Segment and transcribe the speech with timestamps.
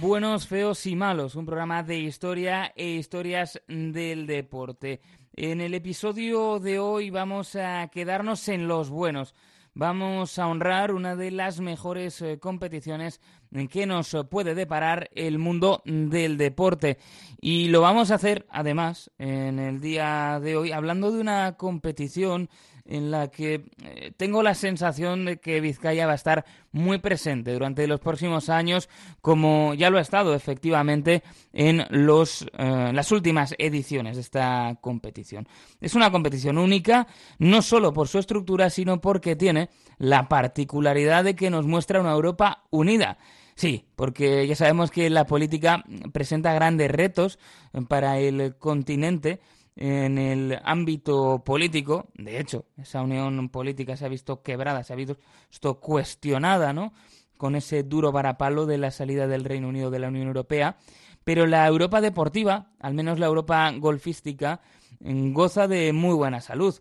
[0.00, 5.00] Buenos, Feos y Malos, un programa de historia e historias del deporte.
[5.34, 9.34] En el episodio de hoy vamos a quedarnos en los buenos.
[9.72, 13.22] Vamos a honrar una de las mejores eh, competiciones
[13.70, 16.98] que nos puede deparar el mundo del deporte.
[17.40, 22.50] Y lo vamos a hacer, además, en el día de hoy, hablando de una competición
[22.84, 27.52] en la que eh, tengo la sensación de que Vizcaya va a estar muy presente
[27.52, 28.88] durante los próximos años,
[29.20, 31.22] como ya lo ha estado efectivamente
[31.52, 35.46] en los, eh, las últimas ediciones de esta competición.
[35.80, 37.06] Es una competición única,
[37.38, 42.12] no solo por su estructura, sino porque tiene la particularidad de que nos muestra una
[42.12, 43.18] Europa unida.
[43.54, 47.38] Sí, porque ya sabemos que la política presenta grandes retos
[47.86, 49.40] para el continente
[49.76, 52.08] en el ámbito político.
[52.14, 56.92] De hecho, esa unión política se ha visto quebrada, se ha visto cuestionada, ¿no?
[57.36, 60.76] Con ese duro varapalo de la salida del Reino Unido de la Unión Europea.
[61.24, 64.60] Pero la Europa deportiva, al menos la Europa golfística,
[65.00, 66.80] goza de muy buena salud.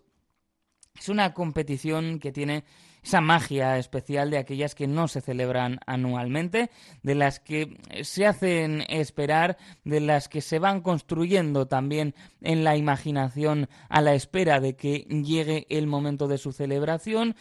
[1.00, 2.64] Es una competición que tiene
[3.04, 6.70] esa magia especial de aquellas que no se celebran anualmente,
[7.04, 12.78] de las que se hacen esperar, de las que se van construyendo también en la
[12.78, 17.36] imaginación a la espera de que llegue el momento de su celebración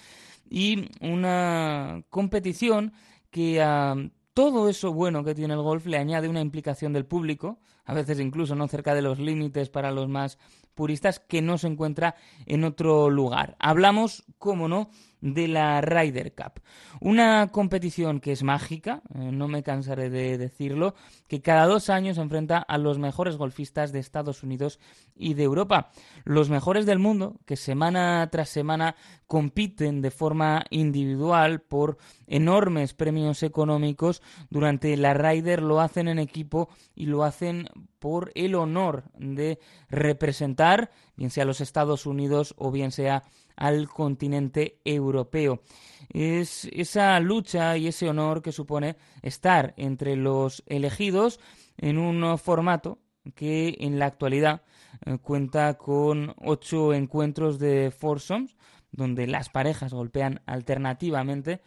[0.48, 2.92] y una competición
[3.30, 3.94] que a
[4.34, 8.20] todo eso bueno que tiene el golf le añade una implicación del público, a veces
[8.20, 10.38] incluso no cerca de los límites para los más
[10.74, 12.14] puristas, que no se encuentra
[12.46, 13.56] en otro lugar.
[13.58, 16.60] Hablamos, como no, de la Ryder Cup.
[17.00, 20.94] Una competición que es mágica, eh, no me cansaré de decirlo,
[21.28, 24.78] que cada dos años enfrenta a los mejores golfistas de Estados Unidos
[25.14, 25.90] y de Europa.
[26.24, 33.42] Los mejores del mundo, que semana tras semana compiten de forma individual por enormes premios
[33.42, 39.60] económicos, durante la Ryder lo hacen en equipo y lo hacen por el honor de
[39.88, 43.22] representar, bien sea los Estados Unidos o bien sea
[43.60, 45.62] al continente europeo.
[46.08, 51.38] Es esa lucha y ese honor que supone estar entre los elegidos
[51.76, 52.98] en un formato
[53.34, 54.62] que en la actualidad
[55.06, 58.56] eh, cuenta con ocho encuentros de foursomes,
[58.90, 61.60] donde las parejas golpean alternativamente,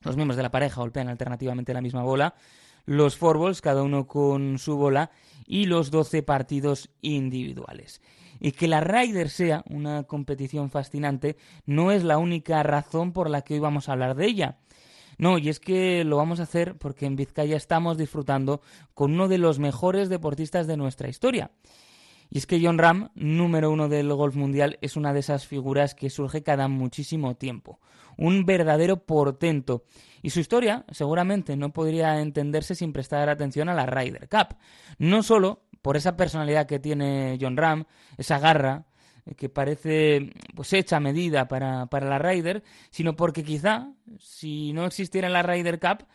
[0.00, 2.34] los miembros de la pareja golpean alternativamente la misma bola,
[2.84, 5.10] los fourballs, cada uno con su bola,
[5.46, 8.00] y los doce partidos individuales.
[8.44, 13.42] Y que la Ryder sea una competición fascinante no es la única razón por la
[13.42, 14.58] que hoy vamos a hablar de ella.
[15.16, 18.60] No, y es que lo vamos a hacer porque en Vizcaya estamos disfrutando
[18.94, 21.52] con uno de los mejores deportistas de nuestra historia.
[22.30, 25.94] Y es que John Ram, número uno del golf mundial, es una de esas figuras
[25.94, 27.78] que surge cada muchísimo tiempo.
[28.16, 29.84] Un verdadero portento.
[30.20, 34.56] Y su historia seguramente no podría entenderse sin prestar atención a la Ryder Cup.
[34.98, 37.84] No solo por esa personalidad que tiene John Ram,
[38.16, 38.86] esa garra
[39.26, 44.86] eh, que parece pues hecha medida para, para la Ryder, sino porque quizá si no
[44.86, 46.06] existiera la Ryder Cup,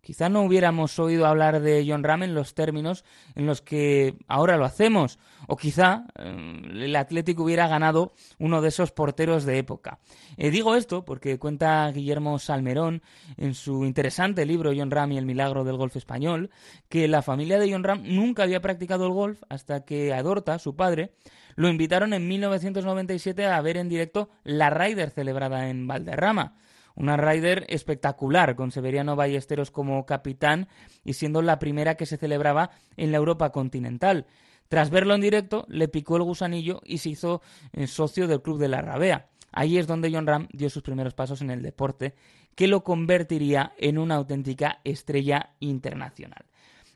[0.00, 3.04] quizá no hubiéramos oído hablar de John Ram en los términos
[3.34, 8.68] en los que ahora lo hacemos, o quizá eh, el Atlético hubiera ganado uno de
[8.68, 9.98] esos porteros de época.
[10.36, 13.02] Eh, digo esto porque cuenta Guillermo Salmerón
[13.36, 16.50] en su interesante libro John Ram y el milagro del golf español,
[16.88, 20.76] que la familia de John Ram nunca había practicado el golf hasta que Adorta, su
[20.76, 21.12] padre,
[21.56, 26.54] lo invitaron en 1997 a ver en directo la Ryder celebrada en Valderrama.
[26.98, 30.66] Una Ryder espectacular, con Severiano Ballesteros como capitán
[31.04, 34.26] y siendo la primera que se celebraba en la Europa continental.
[34.66, 37.40] Tras verlo en directo, le picó el gusanillo y se hizo
[37.72, 39.28] eh, socio del Club de la Rabea.
[39.52, 42.14] Ahí es donde John Ram dio sus primeros pasos en el deporte,
[42.56, 46.46] que lo convertiría en una auténtica estrella internacional.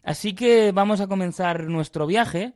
[0.02, 2.54] Así que vamos a comenzar nuestro viaje,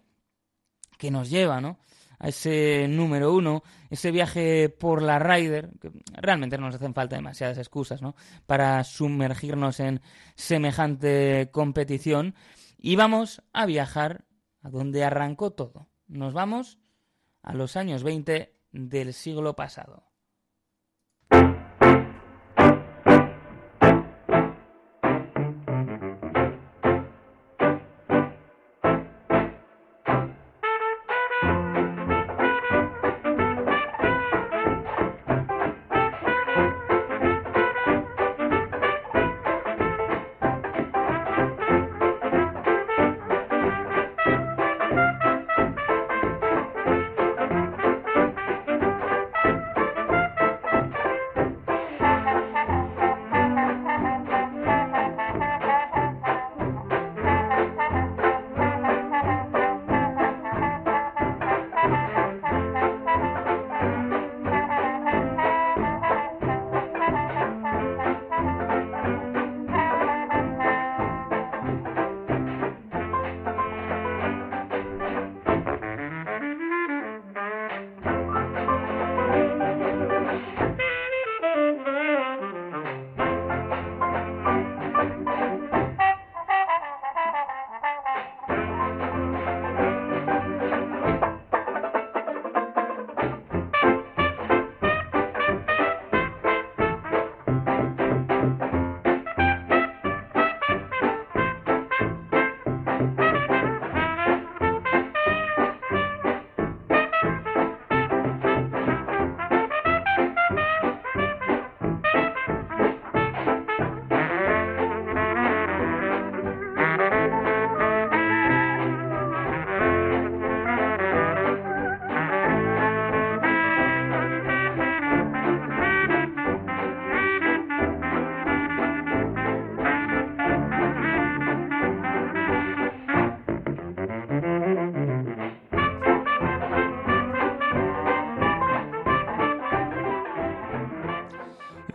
[0.98, 1.78] que nos lleva, ¿no?
[2.18, 7.16] A ese número uno, ese viaje por la Ryder, que realmente no nos hacen falta
[7.16, 8.14] demasiadas excusas, ¿no?
[8.46, 10.00] Para sumergirnos en
[10.34, 12.34] semejante competición.
[12.78, 14.24] Y vamos a viajar
[14.62, 15.88] a donde arrancó todo.
[16.08, 16.78] Nos vamos
[17.42, 20.05] a los años 20 del siglo pasado.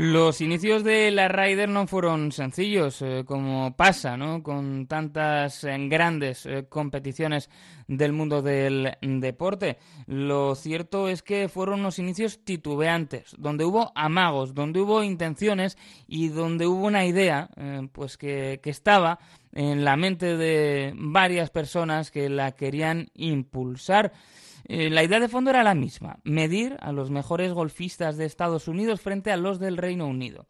[0.04, 4.42] Los inicios de la Ryder no fueron sencillos, eh, como pasa ¿no?
[4.42, 7.52] con tantas eh, grandes eh, competiciones
[7.88, 9.78] del mundo del deporte.
[10.08, 15.78] Lo cierto es que fueron unos inicios titubeantes, donde hubo amagos, donde hubo intenciones
[16.08, 17.52] y donde hubo una idea
[17.92, 19.20] pues que, que estaba
[19.52, 24.14] en la mente de varias personas que la querían impulsar.
[24.66, 28.68] Eh, la idea de fondo era la misma, medir a los mejores golfistas de Estados
[28.68, 30.48] Unidos frente a los del Reino Unido.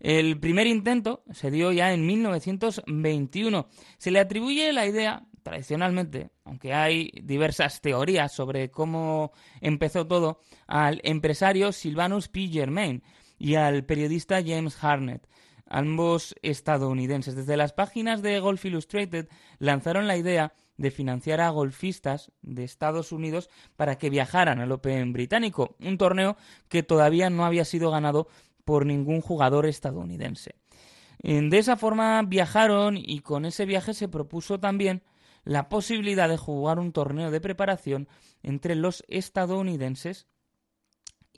[0.00, 3.68] El primer intento se dio ya en 1921.
[3.98, 11.00] Se le atribuye la idea, tradicionalmente, aunque hay diversas teorías sobre cómo empezó todo, al
[11.04, 12.48] empresario Sylvanus P.
[12.48, 13.02] Germain
[13.38, 15.26] y al periodista James Harnett
[15.70, 17.36] ambos estadounidenses.
[17.36, 19.28] Desde las páginas de Golf Illustrated
[19.58, 25.12] lanzaron la idea de financiar a golfistas de Estados Unidos para que viajaran al Open
[25.12, 26.38] británico, un torneo
[26.70, 28.28] que todavía no había sido ganado
[28.64, 30.54] por ningún jugador estadounidense.
[31.22, 35.02] De esa forma viajaron y con ese viaje se propuso también
[35.44, 38.08] la posibilidad de jugar un torneo de preparación
[38.42, 40.28] entre los estadounidenses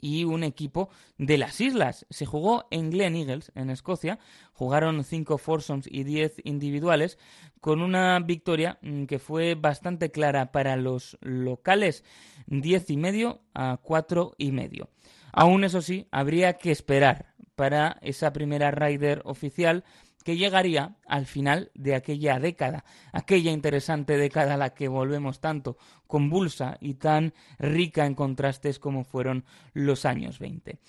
[0.03, 2.05] y un equipo de las islas.
[2.09, 4.19] Se jugó en Glen Eagles, en Escocia.
[4.51, 7.17] Jugaron cinco foursomes y diez individuales,
[7.61, 12.03] con una victoria mm, que fue bastante clara para los locales,
[12.47, 14.89] diez y medio a cuatro y medio.
[15.31, 19.85] Aún eso sí, habría que esperar para esa primera Ryder oficial
[20.23, 25.77] que llegaría al final de aquella década, aquella interesante década a la que volvemos tanto
[26.07, 30.79] convulsa y tan rica en contrastes como fueron los años 20.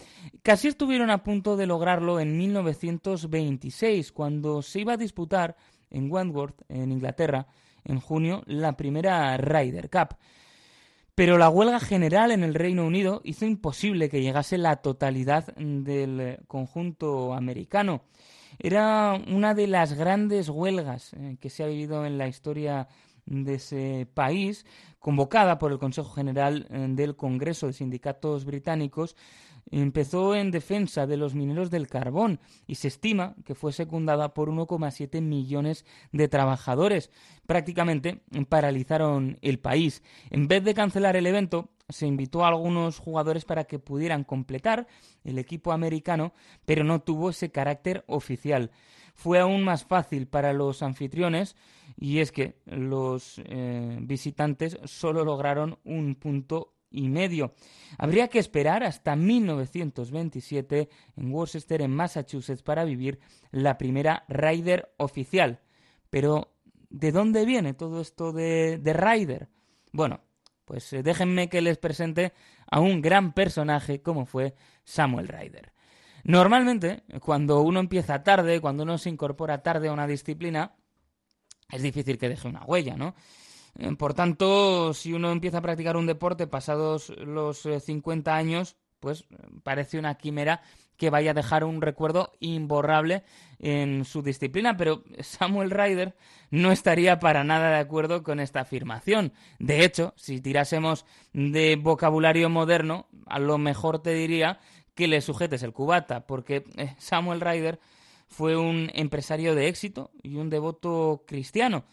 [0.43, 5.57] Casi estuvieron a punto de lograrlo en 1926, cuando se iba a disputar
[5.91, 7.47] en Wentworth, en Inglaterra,
[7.85, 10.17] en junio, la primera Ryder Cup.
[11.15, 16.41] Pero la huelga general en el Reino Unido hizo imposible que llegase la totalidad del
[16.49, 18.03] conjunto americano.
[18.59, 22.89] Era una de las grandes huelgas eh, que se ha vivido en la historia
[23.27, 24.67] de ese país,
[24.99, 29.17] convocada por el Consejo General eh, del Congreso de Sindicatos Británicos,
[29.81, 34.51] empezó en defensa de los mineros del carbón y se estima que fue secundada por
[34.51, 37.11] 1,7 millones de trabajadores.
[37.47, 40.03] Prácticamente paralizaron el país.
[40.31, 44.87] En vez de cancelar el evento, se invitó a algunos jugadores para que pudieran completar
[45.25, 46.33] el equipo americano,
[46.65, 48.71] pero no tuvo ese carácter oficial.
[49.15, 51.57] Fue aún más fácil para los anfitriones
[51.97, 57.55] y es que los eh, visitantes solo lograron un punto y medio.
[57.99, 63.19] Habría que esperar hasta 1927 en Worcester, en Massachusetts, para vivir
[63.51, 65.61] la primera Ryder oficial.
[66.11, 66.55] Pero,
[66.91, 69.49] ¿de dónde viene todo esto de, de Ryder?
[69.93, 70.21] Bueno,
[70.65, 72.33] pues eh, déjenme que les presente
[72.71, 75.73] a un gran personaje como fue Samuel Ryder.
[76.25, 80.75] Normalmente, cuando uno empieza tarde, cuando uno se incorpora tarde a una disciplina,
[81.71, 83.15] es difícil que deje una huella, ¿no?
[83.79, 88.77] Eh, por tanto, si uno empieza a practicar un deporte pasados los 50 eh, años,
[89.01, 89.27] pues
[89.63, 90.63] parece una quimera
[90.97, 93.25] que vaya a dejar un recuerdo imborrable
[93.59, 96.15] en su disciplina, pero Samuel Ryder
[96.51, 99.33] no estaría para nada de acuerdo con esta afirmación.
[99.59, 104.61] De hecho, si tirásemos de vocabulario moderno, a lo mejor te diría
[104.95, 107.81] que le sujetes el cubata, porque eh, Samuel Ryder
[108.29, 111.85] fue un empresario de éxito y un devoto cristiano.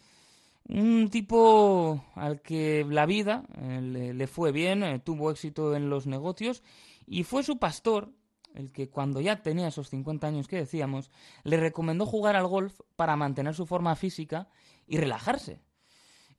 [0.68, 6.08] Un tipo al que la vida eh, le, fue bien, eh, tuvo éxito en los
[6.08, 6.64] negocios
[7.06, 8.14] y fue su pastor
[8.54, 11.10] el que cuando ya tenía esos 50 años que decíamos,
[11.44, 14.50] le recomendó jugar al golf para mantener su forma física
[14.88, 15.62] y relajarse.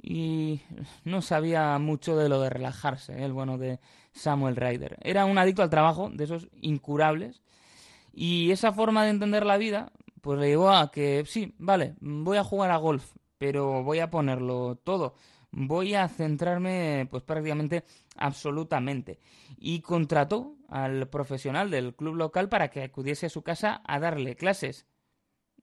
[0.00, 0.60] Y
[1.04, 3.24] no sabía mucho de lo de relajarse, ¿eh?
[3.24, 3.78] el bueno de
[4.12, 4.98] Samuel Ryder.
[5.00, 7.42] Era un adicto al trabajo, de esos incurables,
[8.12, 12.36] y esa forma de entender la vida, pues le llevó a que, sí, vale, voy
[12.36, 15.16] a jugar a golf, pero voy a ponerlo todo.
[15.50, 17.82] Voy a centrarme, pues prácticamente
[18.16, 19.18] absolutamente.
[19.58, 24.36] Y contrató al profesional del club local para que acudiese a su casa a darle
[24.36, 24.86] clases.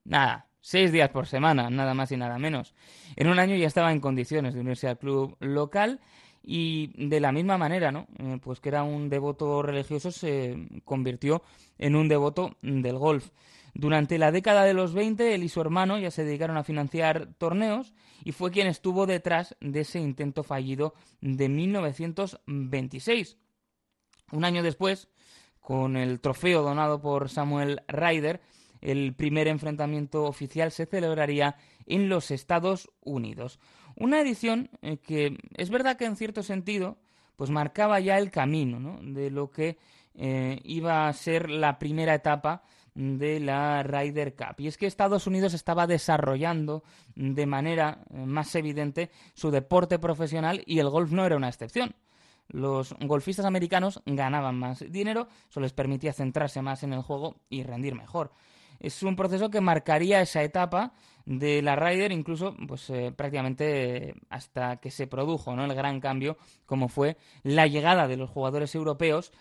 [0.04, 2.76] Nada, seis días por semana, nada más y nada menos.
[3.16, 6.02] En un año ya estaba en condiciones de unirse al club local
[6.44, 8.08] y de la misma manera, ¿no?
[8.18, 11.44] Eh, pues que era un devoto religioso se convirtió
[11.78, 13.30] en un devoto del golf.
[13.74, 17.34] Durante la década de los 20, él y su hermano ya se dedicaron a financiar
[17.38, 23.38] torneos y fue quien estuvo detrás de ese intento fallido de 1926.
[24.32, 25.10] Un año después,
[25.60, 28.42] con el trofeo donado por Samuel Ryder,
[28.82, 33.60] el primer enfrentamiento oficial se celebraría en los Estados Unidos.
[33.96, 34.70] Una edición
[35.04, 36.98] que es verdad que en cierto sentido
[37.36, 39.78] pues marcaba ya el camino de lo que
[40.16, 42.64] eh, iba a ser la primera etapa
[43.00, 44.56] de la Ryder Cup.
[44.58, 46.84] Y es que Estados Unidos estaba desarrollando
[47.16, 51.96] de manera eh, más evidente su deporte profesional y el golf no era una excepción.
[52.50, 57.64] Los golfistas americanos ganaban más dinero, eso les permitía centrarse más en el juego y
[57.64, 58.32] rendir mejor.
[58.80, 60.94] Es un proceso que marcaría esa etapa
[61.26, 65.64] de la Ryder, incluso pues eh, prácticamente hasta que se produjo ¿no?
[65.64, 69.32] el gran cambio, como fue la llegada de los jugadores europeos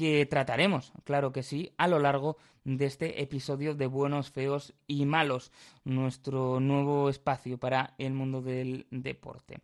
[0.00, 5.04] que trataremos, claro que sí, a lo largo de este episodio de Buenos, Feos y
[5.04, 5.52] Malos,
[5.84, 9.58] nuestro nuevo espacio para el mundo del deporte.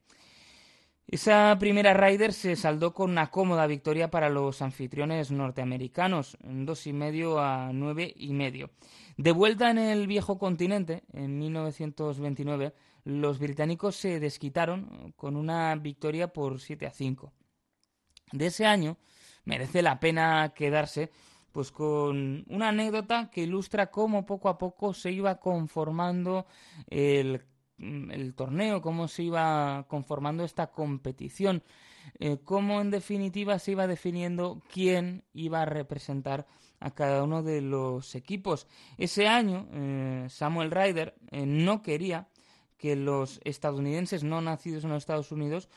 [1.07, 6.93] Esa primera Ryder se saldó con una cómoda victoria para los anfitriones norteamericanos, dos y
[6.93, 8.69] medio a nueve y medio.
[9.17, 12.75] De vuelta en el viejo continente, en 1929,
[13.05, 17.33] los británicos se desquitaron con una victoria por 7 a 5.
[18.33, 18.99] De ese año
[19.47, 21.11] merece la pena quedarse
[21.57, 26.45] pues con una anécdota que ilustra cómo poco a poco se iba conformando
[26.89, 27.41] el,
[28.35, 31.63] torneo, cómo se iba conformando esta competición,
[32.19, 36.47] eh, cómo en definitiva se iba definiendo quién iba a representar
[36.79, 38.67] a cada uno de los equipos.
[38.99, 42.29] Ese año eh, Samuel Ryder eh, no quería
[42.77, 45.71] que los estadounidenses no nacidos en los Estados Unidos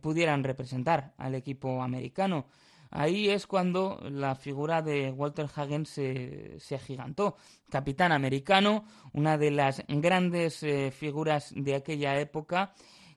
[0.00, 2.46] pudieran representar al equipo americano.
[2.90, 7.36] Ahí es cuando la figura de Walter Hagen se, se agigantó.
[7.68, 12.74] Capitán americano, una de las grandes eh, figuras de aquella época,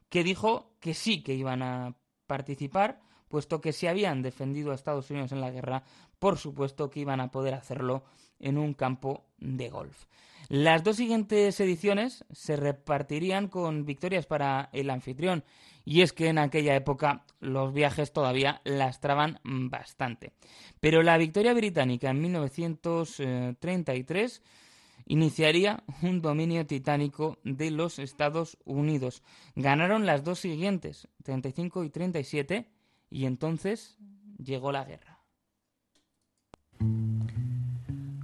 [0.10, 1.96] que dijo que sí que iban a
[2.28, 3.00] participar,
[3.30, 5.84] puesto que si habían defendido a Estados Unidos en la guerra,
[6.20, 8.04] por supuesto que iban a poder hacerlo
[8.42, 10.08] en un campo de golf.
[10.50, 15.46] Las dos siguientes ediciones se repartirían con victorias para el anfitrión
[15.86, 20.34] y es que en aquella época los viajes todavía lastraban bastante.
[20.82, 24.42] Pero la victoria británica en 1933
[25.06, 29.24] iniciaría un dominio titánico de los Estados Unidos.
[29.56, 32.70] Ganaron las dos siguientes, 35 y 37,
[33.10, 33.98] y entonces
[34.38, 35.20] llegó la guerra.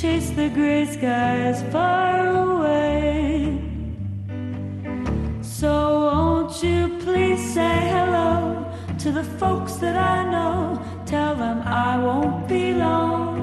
[0.00, 3.60] chase the gray skies far away.
[5.42, 5.72] So
[6.06, 8.64] won't you please say hello
[8.98, 10.82] to the folks that I know?
[11.04, 13.36] Tell them I won't be long.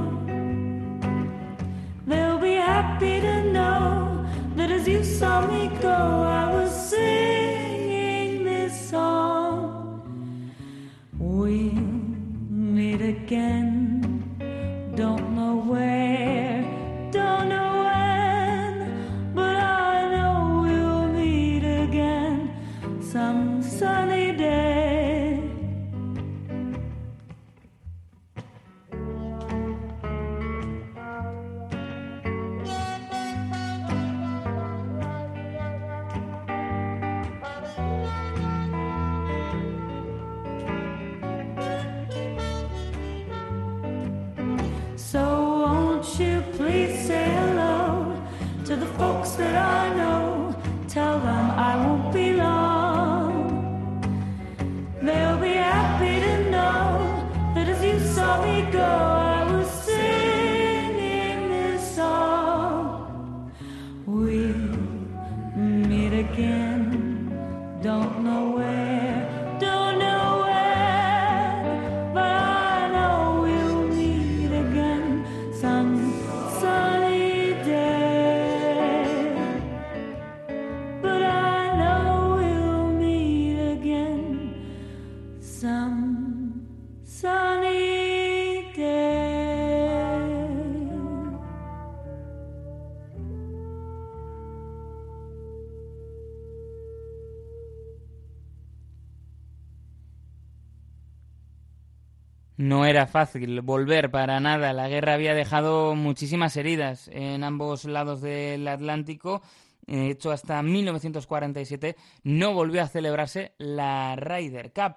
[2.07, 5.99] They'll be happy to know that as you saw me go,
[6.41, 10.01] I was singing this song.
[11.19, 11.81] We'll
[12.49, 13.76] meet again,
[102.97, 104.73] era fácil volver para nada.
[104.73, 109.43] La guerra había dejado muchísimas heridas en ambos lados del Atlántico.
[109.85, 114.95] De hecho, hasta 1947 no volvió a celebrarse la Ryder Cup.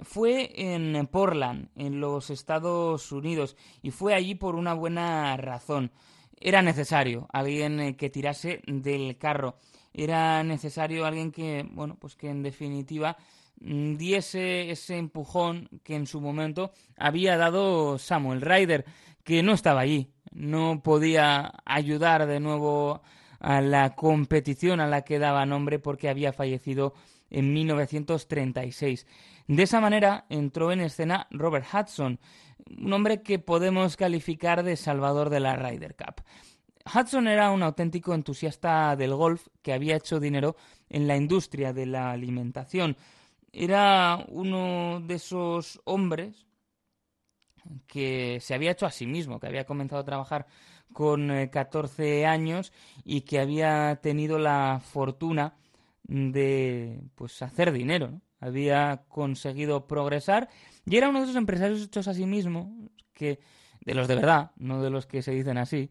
[0.00, 5.92] fue en Portland, en los Estados Unidos, y fue allí por una buena razón.
[6.40, 9.54] Era necesario alguien eh, que tirase del carro.
[9.94, 13.16] Era necesario alguien que, bueno, pues que en definitiva
[13.56, 18.84] diese ese empujón que en su momento había dado Samuel Ryder,
[19.24, 23.02] que no estaba allí, no podía ayudar de nuevo
[23.40, 26.94] a la competición a la que daba nombre porque había fallecido
[27.30, 29.06] en 1936.
[29.48, 32.18] De esa manera entró en escena Robert Hudson,
[32.78, 36.22] un hombre que podemos calificar de salvador de la Ryder Cup.
[36.92, 40.56] Hudson era un auténtico entusiasta del golf que había hecho dinero
[40.88, 42.96] en la industria de la alimentación.
[43.58, 46.46] Era uno de esos hombres
[47.86, 50.46] que se había hecho a sí mismo, que había comenzado a trabajar
[50.92, 52.70] con 14 eh, años
[53.02, 55.54] y que había tenido la fortuna
[56.02, 60.50] de pues hacer dinero, había conseguido progresar
[60.84, 63.40] y era uno de esos empresarios hechos a sí mismo que
[63.80, 65.90] de los de verdad, no de los que se dicen así,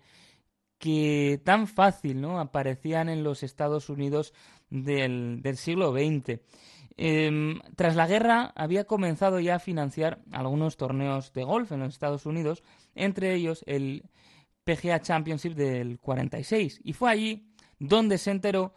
[0.78, 2.40] que tan fácil ¿no?
[2.40, 4.36] aparecían en los Estados Unidos
[4.70, 6.42] del, del siglo XX.
[6.98, 11.94] Em, tras la guerra había comenzado ya a financiar algunos torneos de golf en los
[11.94, 14.04] Estados Unidos, entre ellos el
[14.64, 16.82] PGA Championship del 46.
[16.84, 17.48] Y fue allí
[17.80, 18.74] donde se enteró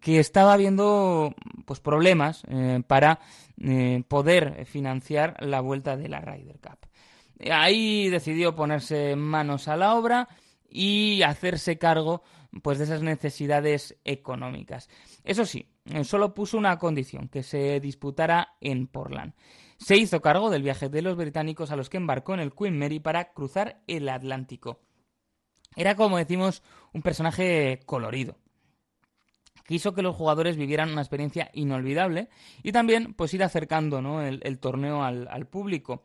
[0.00, 3.20] que estaba habiendo pues, problemas eh, para
[3.60, 6.78] eh, poder financiar la vuelta de la Ryder Cup.
[7.50, 10.28] Ahí decidió ponerse manos a la obra
[10.68, 12.22] y hacerse cargo
[12.62, 14.88] pues, de esas necesidades económicas.
[15.24, 15.68] Eso sí,
[16.04, 19.34] solo puso una condición, que se disputara en Portland.
[19.78, 22.78] Se hizo cargo del viaje de los británicos a los que embarcó en el Queen
[22.78, 24.80] Mary para cruzar el Atlántico.
[25.74, 26.62] Era, como decimos,
[26.92, 28.36] un personaje colorido,
[29.66, 32.28] quiso que los jugadores vivieran una experiencia inolvidable
[32.62, 34.22] y también pues ir acercando ¿no?
[34.22, 36.04] el, torneo al, público.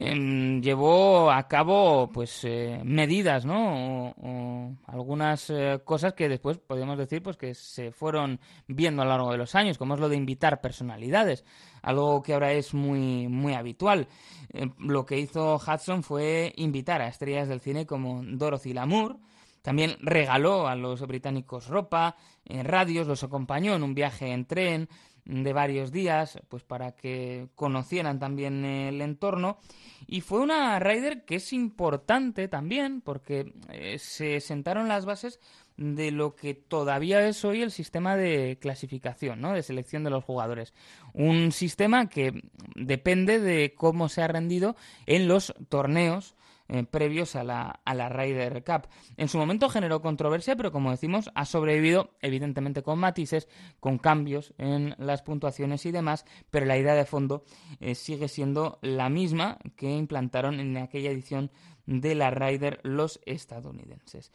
[0.00, 7.22] Llevó a cabo pues eh, medidas no o, algunas eh, cosas que después podríamos decir
[7.22, 10.16] pues que se fueron viendo a lo largo de los años como es lo de
[10.16, 11.44] invitar personalidades
[11.82, 14.08] algo que ahora es muy muy habitual.
[14.54, 19.18] Em, lo que hizo Hudson fue invitar a estrellas del cine como Dorothy Lamour
[19.62, 24.88] también regaló a los británicos ropa, en radios, los acompañó en un viaje en tren
[25.30, 29.58] de varios días, pues para que conocieran también el entorno.
[30.06, 35.38] Y fue una Ryder que es importante también, porque eh, se sentaron las bases
[35.76, 39.54] de lo que todavía es hoy el sistema de clasificación, ¿no?
[39.54, 40.74] de selección de los jugadores.
[41.14, 42.42] Un sistema que
[42.74, 46.34] depende de cómo se ha rendido en los torneos
[46.72, 48.86] eh, previos a la, a la Ryder Cup.
[49.16, 53.48] En su momento generó controversia, pero como decimos, ha sobrevivido evidentemente con matices,
[53.80, 57.42] con cambios en las puntuaciones y demás, pero la idea de fondo
[57.80, 61.50] eh, sigue siendo la misma que implantaron en aquella edición
[61.86, 64.30] de la Ryder los estadounidenses.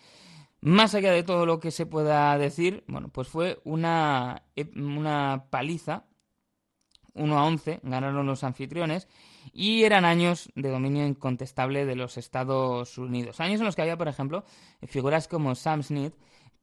[0.59, 4.43] Más allá de todo lo que se pueda decir, bueno, pues fue una,
[4.75, 6.03] una paliza
[7.13, 9.07] 1 a 11 ganaron los anfitriones
[9.53, 13.39] y eran años de dominio incontestable de los Estados Unidos.
[13.39, 14.43] Años en los que había, por ejemplo,
[14.87, 16.13] figuras como Sam Smith,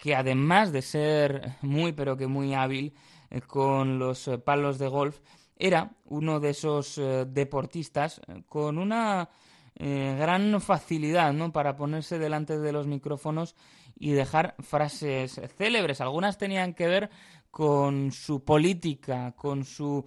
[0.03, 2.92] que además de ser muy pero que muy hábil
[3.31, 5.21] eh, con los eh, palos de golf,
[5.57, 9.29] era uno de esos eh, deportistas con una
[9.75, 11.51] gran facilidad ¿no?
[11.51, 13.57] para ponerse delante de los micrófonos
[13.99, 16.01] y dejar frases célebres.
[16.01, 17.11] Algunas tenían que ver
[17.51, 20.05] con su política, con su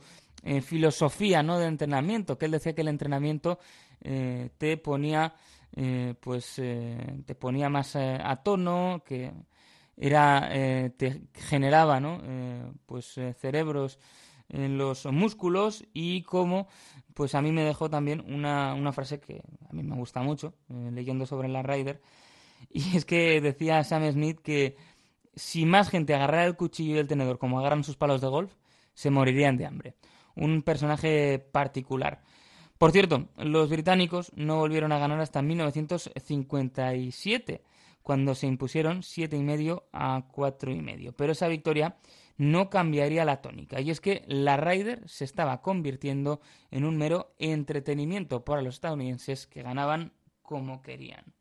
[0.47, 1.57] eh, filosofía ¿no?
[1.57, 3.57] de entrenamiento, que él decía que el entrenamiento
[3.99, 5.33] eh, te ponía
[5.75, 6.61] eh, pues
[7.25, 9.33] te ponía más a tono, que
[9.97, 10.47] era
[10.95, 12.21] te generaba ¿no?
[12.85, 13.97] pues cerebros
[14.47, 16.67] en los músculos y como
[17.15, 20.53] pues a mí me dejó también una, una frase que a mí me gusta mucho
[20.69, 22.01] leyendo sobre la Ryder
[22.69, 24.77] y es que decía Sam Smith que
[25.35, 28.53] si más gente agarrara el cuchillo y el tenedor como agarran sus palos de golf,
[28.93, 29.95] se morirían de hambre
[30.35, 32.21] un personaje particular.
[32.77, 37.63] Por cierto, los británicos no volvieron a ganar hasta 1957,
[38.01, 41.13] cuando se impusieron siete y medio a cuatro y medio.
[41.13, 41.95] Pero esa victoria
[42.37, 47.33] no cambiaría la tónica, y es que la Ryder se estaba convirtiendo en un mero
[47.39, 51.33] entretenimiento para los estadounidenses que ganaban como querían.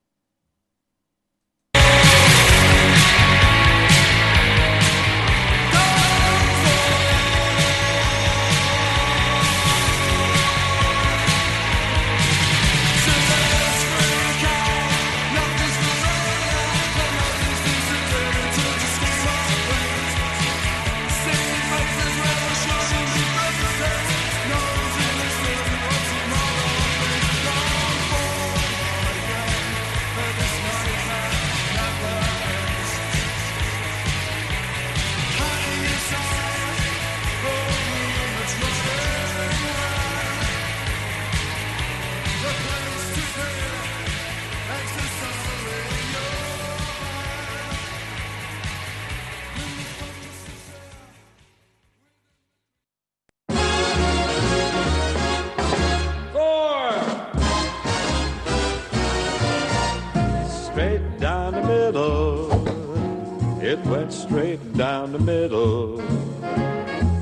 [64.04, 65.96] Went straight down the middle.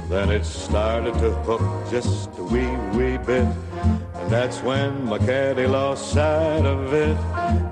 [0.09, 3.47] Then it started to hook just a wee, wee bit.
[4.15, 7.17] And that's when my caddy lost sight of it.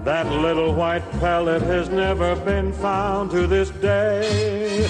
[0.04, 4.88] That little white pellet has never been found to this day.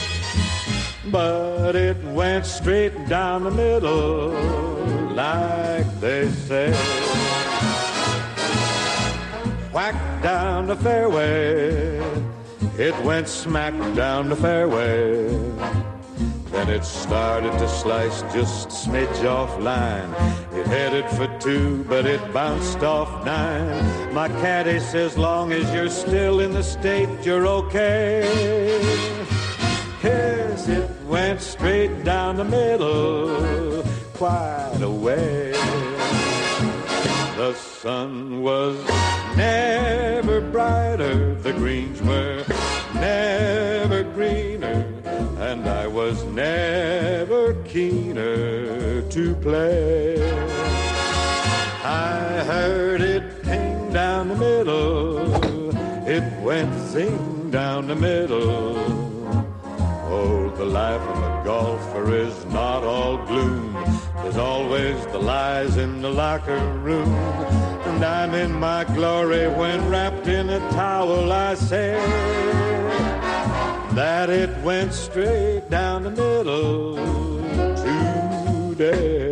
[1.07, 4.31] But it went straight down the middle,
[5.14, 7.10] like they say.
[9.73, 11.99] Whack down the fairway,
[12.77, 15.29] it went smack down the fairway.
[16.51, 20.11] Then it started to slice just smidge off line.
[20.53, 24.13] It headed for two, but it bounced off nine.
[24.13, 28.23] My caddy says, long as you're still in the state, you're okay.
[30.03, 35.80] Yes, it went straight down the middle, quite a way.
[37.40, 38.76] The sun was
[39.35, 42.44] never brighter, the greens were
[42.92, 44.85] never greener
[45.38, 50.20] and I was never keener to play.
[51.83, 55.74] I heard it ping down the middle,
[56.07, 58.76] it went zing down the middle.
[60.12, 63.70] Oh, the life of a golfer is not all gloom.
[64.23, 67.15] There's always the lies in the locker room.
[67.87, 71.93] And I'm in my glory when wrapped in a towel, I say
[73.95, 76.97] that it went straight down the middle
[77.77, 79.30] today.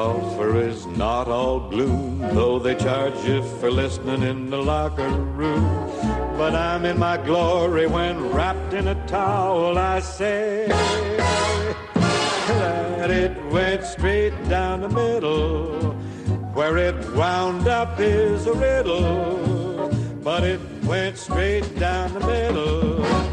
[0.00, 5.10] Golfer is not all gloom, though they charge you for listening in the locker
[5.40, 5.62] room.
[6.40, 10.68] But I'm in my glory when wrapped in a towel, I say
[12.60, 15.92] that it went straight down the middle.
[16.56, 19.90] Where it wound up is a riddle,
[20.24, 23.29] but it went straight down the middle.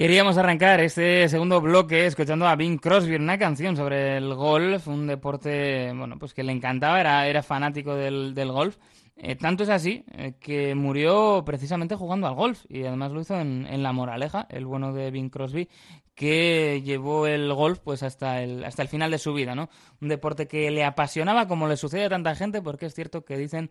[0.00, 5.06] Queríamos arrancar este segundo bloque escuchando a Bing Crosby, una canción sobre el golf, un
[5.06, 8.78] deporte bueno, pues que le encantaba, era, era fanático del, golf.
[9.18, 13.38] Eh, tanto es así eh, que murió precisamente jugando al golf y además lo hizo
[13.38, 15.68] en, en, La Moraleja, el bueno de Bing Crosby,
[16.14, 19.68] que llevó el golf pues hasta el, hasta el final de su vida, ¿no?
[20.00, 23.36] Un deporte que le apasionaba como le sucede a tanta gente porque es cierto que
[23.36, 23.70] dicen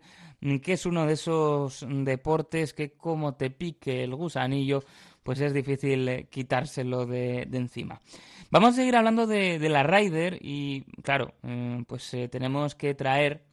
[0.62, 4.82] que es uno de esos deportes que como te pique el gusanillo
[5.22, 8.00] pues es difícil eh, quitárselo de, encima.
[8.50, 13.44] Vamos a seguir hablando de, la Ryder y, claro, eh, pues eh, tenemos que traer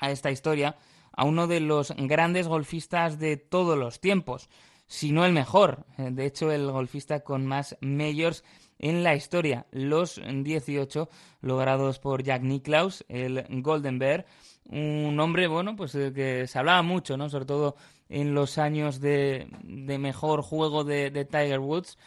[0.00, 0.76] a esta historia
[1.12, 4.50] a uno de los grandes golfistas de todos los tiempos,
[4.86, 5.86] si no el mejor.
[5.96, 8.44] De hecho, el golfista con más majors
[8.78, 11.08] en la historia, los 18
[11.40, 14.26] logrados por Jack Nicklaus, el Golden Bear,
[14.68, 17.30] un hombre, bueno, pues que se hablaba mucho, ¿no?
[17.30, 17.76] Sobre todo
[18.08, 21.98] en los años de, mejor juego de, Tiger Woods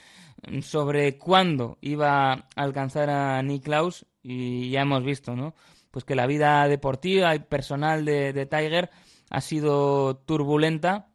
[0.62, 5.55] sobre cuándo iba a alcanzar a Nicklaus y ya hemos visto, ¿no?
[5.91, 8.89] Pues que la vida deportiva y personal de, Tiger
[9.29, 11.10] ha sido turbulenta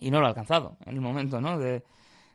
[0.00, 1.58] y no lo ha alcanzado en el momento, ¿no?
[1.58, 1.84] De,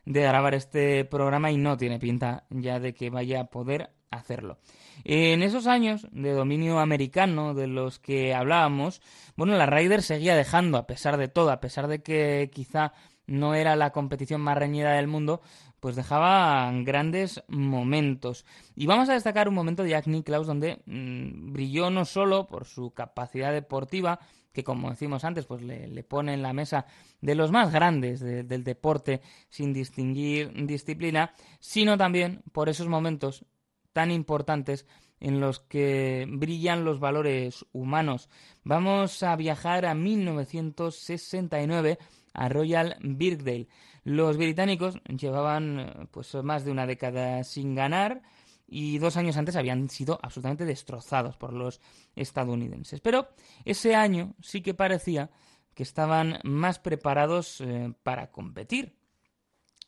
[0.04, 4.58] de grabar este programa y no tiene pinta ya de que vaya a poder hacerlo.
[5.04, 9.00] En esos años de dominio americano de los que hablábamos,
[9.36, 12.92] bueno, la Ryder seguía dejando, a pesar de todo, a pesar de que quizá
[13.26, 15.40] no era la competición más reñida del mundo,
[15.78, 18.44] pues dejaba grandes momentos.
[18.74, 22.66] Y vamos a destacar un momento de Jack Nicklaus donde mm, brilló no solo por
[22.66, 24.20] su capacidad deportiva,
[24.52, 26.86] que como decimos antes, pues le, pone en la mesa
[27.20, 33.44] de los más grandes del deporte sin distinguir disciplina, sino también por esos momentos
[33.92, 34.86] tan importantes
[35.20, 38.28] en los que brillan los valores humanos.
[38.64, 41.98] Vamos a viajar a 1969
[42.32, 43.68] a Royal Birkdale.
[44.02, 48.22] Los británicos llevaban pues más de una década sin ganar
[48.66, 51.80] y dos años antes habían sido absolutamente destrozados por los
[52.14, 53.00] estadounidenses.
[53.00, 53.28] Pero
[53.64, 55.30] ese año sí que parecía
[55.74, 58.96] que estaban más preparados eh, para competir.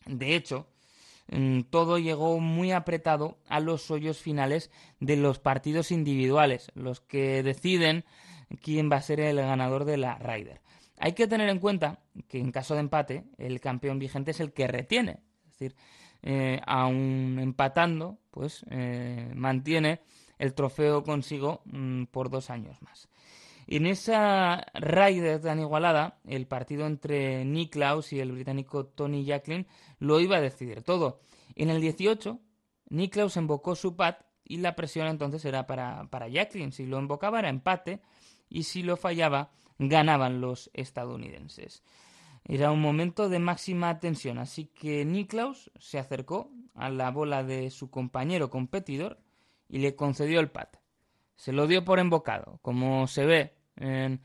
[0.04, 0.66] De hecho,
[1.70, 8.04] todo llegó muy apretado a los hoyos finales de los partidos individuales, los que deciden
[8.60, 10.60] quién va a ser el ganador de la Ryder.
[10.98, 14.52] Hay que tener en cuenta que en caso de empate, el campeón vigente es el
[14.52, 15.18] que retiene.
[15.46, 15.74] Es decir,
[16.22, 20.00] eh, aún empatando, pues eh, mantiene
[20.38, 23.08] el trofeo consigo mm, por dos años más.
[23.66, 29.66] En esa Ryder tan igualada, el partido entre Niklaus y el británico Tony Jacklin
[29.98, 31.20] lo iba a decidir todo.
[31.54, 32.38] En el 18,
[32.88, 36.72] Niklaus embocó su pat y la presión entonces era para, para Jacklin.
[36.72, 38.02] Si lo embocaba era empate
[38.48, 41.82] y si lo fallaba ganaban los estadounidenses.
[42.44, 47.70] Era un momento de máxima tensión, así que Niklaus se acercó a la bola de
[47.70, 49.20] su compañero competidor
[49.68, 50.81] y le concedió el pat.
[51.42, 54.20] Se lo dio por embocado, como se ve en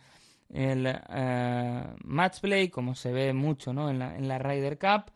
[0.49, 3.89] el uh, match play, como se ve mucho ¿no?
[3.89, 5.11] en, la, en la Ryder Cup,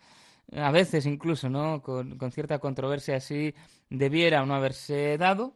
[0.51, 1.83] a veces incluso ¿no?
[1.83, 3.53] Con, con, cierta controversia así
[3.91, 5.53] debiera o no haberse dado.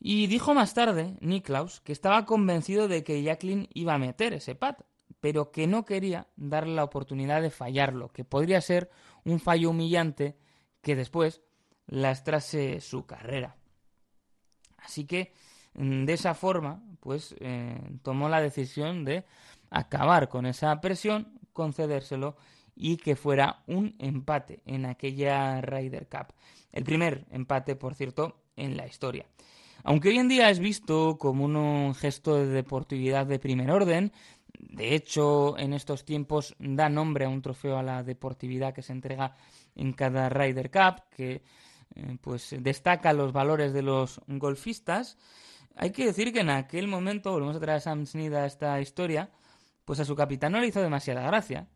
[0.00, 4.56] Y dijo más tarde Niklaus que estaba convencido de que Jacqueline iba a meter ese
[4.56, 4.80] pat,
[5.20, 8.90] pero que no quería darle la oportunidad de fallarlo, que podría ser
[9.22, 10.36] un fallo humillante
[10.82, 11.42] que después
[11.86, 13.56] lastrase su carrera.
[14.86, 15.32] Así que
[15.74, 19.24] mm, de esa forma, pues eh, tomó la decisión de
[19.68, 22.36] acabar con esa presión, concedérselo
[22.76, 26.32] y que fuera un empate en aquella Ryder Cup.
[26.72, 29.26] El primer empate, por cierto, en la historia.
[29.82, 34.12] Aunque hoy en día es visto como un gesto de deportividad de primer orden,
[34.58, 38.92] de hecho, en estos tiempos da nombre a un trofeo a la deportividad que se
[38.92, 39.34] entrega
[39.74, 41.42] en cada Ryder Cup, que
[42.20, 45.18] pues destaca los valores de los golfistas.
[45.76, 48.80] Hay que decir que en aquel momento, volvemos a traer a Sam Snead a esta
[48.80, 49.30] historia,
[49.84, 51.68] pues a su capitán no le hizo demasiada gracia.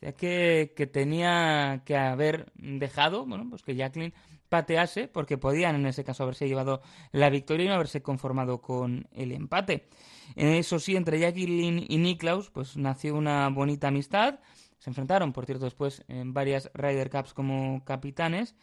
[0.00, 4.14] Sea que, que tenía que haber dejado, bueno, pues que Jacqueline
[4.48, 9.08] patease, porque podían en ese caso haberse llevado la victoria y no haberse conformado con
[9.12, 9.88] el empate.
[10.36, 14.40] Eso sí, entre Jacqueline y Niklaus, pues nació una bonita amistad.
[14.78, 18.54] Se enfrentaron, por cierto, después en varias Ryder Cups como capitanes.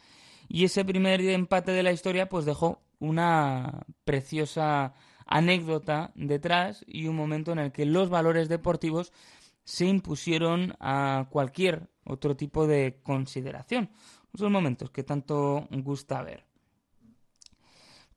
[0.49, 4.93] Y ese primer empate de la historia, pues dejó una preciosa
[5.25, 9.13] anécdota detrás y un momento en el que los valores deportivos
[9.63, 13.89] se impusieron a cualquier otro tipo de consideración
[14.33, 16.45] esos momentos que tanto gusta ver.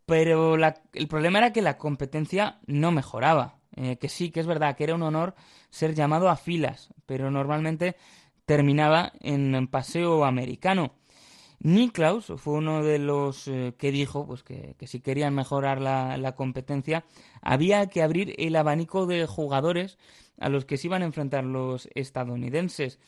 [0.07, 3.59] Pero el problema era que la competencia no mejoraba.
[3.75, 5.35] Eh, que sí, que es verdad, que era un honor
[5.71, 7.97] ser llamado a filas, pero normalmente
[8.45, 10.93] terminaba en paseo americano.
[11.65, 16.35] Niklaus fue uno de los eh, que dijo pues que, si querían mejorar la, la,
[16.35, 17.05] competencia
[17.41, 19.97] había que abrir el abanico de jugadores
[20.41, 22.99] a los que se iban a enfrentar los estadounidenses.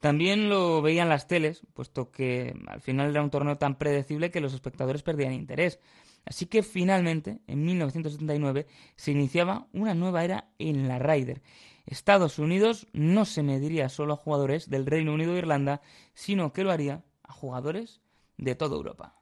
[0.00, 4.40] También lo veían las teles, puesto que al final era un torneo tan predecible que
[4.40, 5.78] los espectadores perdían interés.
[6.24, 11.40] Así que finalmente, en 1979, se iniciaba una nueva era en la Ryder.
[11.86, 15.82] Estados Unidos no se mediría solo a jugadores del Reino Unido e Irlanda,
[16.14, 18.00] sino que lo haría jugadores
[18.36, 19.21] de toda Europa.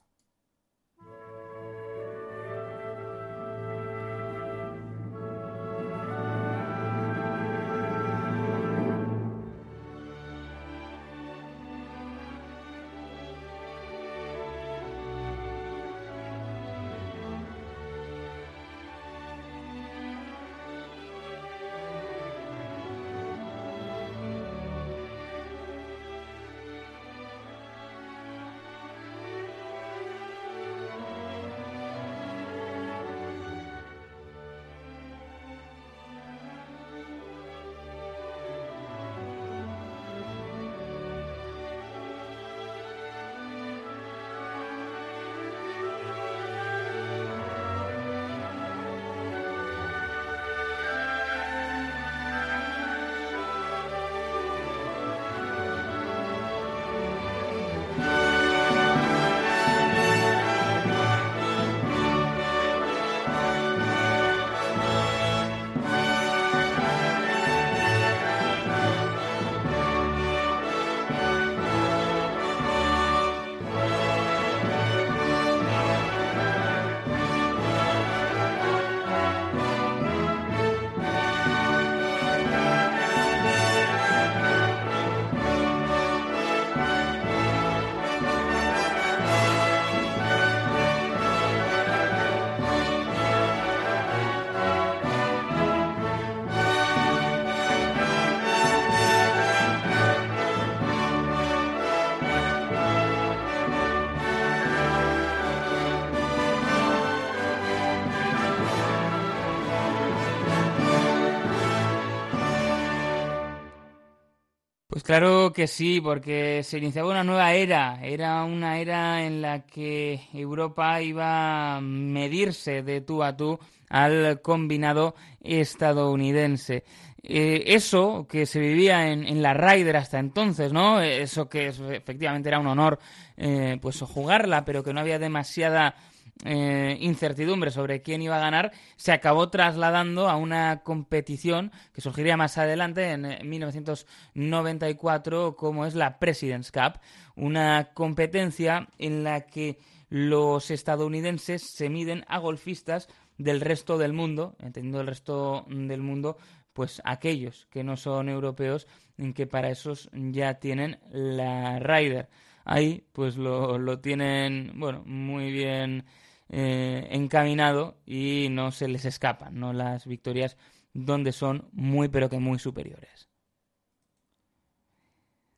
[115.11, 117.99] Claro que sí, porque se iniciaba una nueva era.
[118.01, 124.41] Era una era en la que Europa iba a medirse de tú a tú al
[124.41, 126.85] combinado estadounidense.
[127.25, 131.01] Eh, eso que se vivía en, la Ryder hasta entonces, ¿no?
[131.01, 133.01] Eso que efectivamente era un honor,
[133.37, 135.97] eh, pues jugarla, pero que no había demasiada
[136.45, 142.37] eh, incertidumbre sobre quién iba a ganar, se acabó trasladando a una competición que surgiría
[142.37, 147.01] más adelante en 1994, como es la President's Cup,
[147.37, 154.57] una competencia en la que los estadounidenses se miden a golfistas del resto del mundo,
[154.61, 156.39] entendiendo el resto del mundo,
[156.73, 158.87] pues aquellos que no son europeos,
[159.19, 162.29] en que para esos ya tienen la Ryder.
[162.65, 166.05] Ahí pues lo, lo tienen, bueno, muy bien
[166.51, 169.73] eh, encaminado y no se les escapan ¿no?
[169.73, 170.57] las victorias
[170.93, 173.29] donde son muy pero que muy superiores.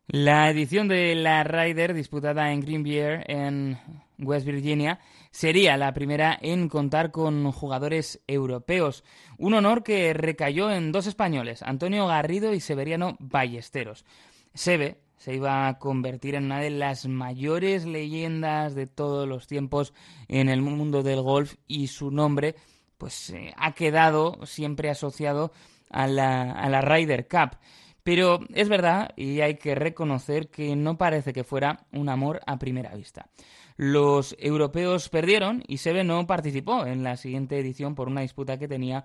[0.08, 3.78] La edición de la Ryder disputada en Green Beer en
[4.18, 9.04] West Virginia sería la primera en contar con jugadores europeos,
[9.38, 14.04] un honor que recayó en dos españoles, Antonio Garrido y Severiano Ballesteros.
[14.52, 19.94] Sebe se iba a convertir en una de las mayores leyendas de todos los tiempos
[20.26, 22.56] en el mundo del golf y su nombre
[22.98, 25.52] pues eh, ha quedado siempre asociado
[25.90, 27.56] a la, a la Ryder Cup.
[28.02, 32.58] Pero es verdad y hay que reconocer que no parece que fuera un amor a
[32.58, 33.30] primera vista.
[33.76, 38.66] Los europeos perdieron y Sebe no participó en la siguiente edición por una disputa que
[38.66, 39.04] tenía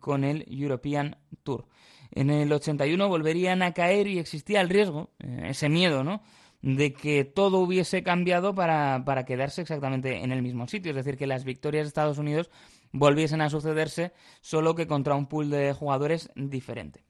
[0.00, 1.66] con el European Tour.
[2.12, 6.22] En el 81 volverían a caer y existía el riesgo, eh, ese miedo, ¿no?
[6.62, 10.90] de que todo hubiese cambiado para, para, quedarse exactamente en el mismo sitio.
[10.90, 12.50] Es decir, que las victorias de Estados Unidos
[12.92, 17.04] volviesen a sucederse, solo que contra un pool de jugadores diferente.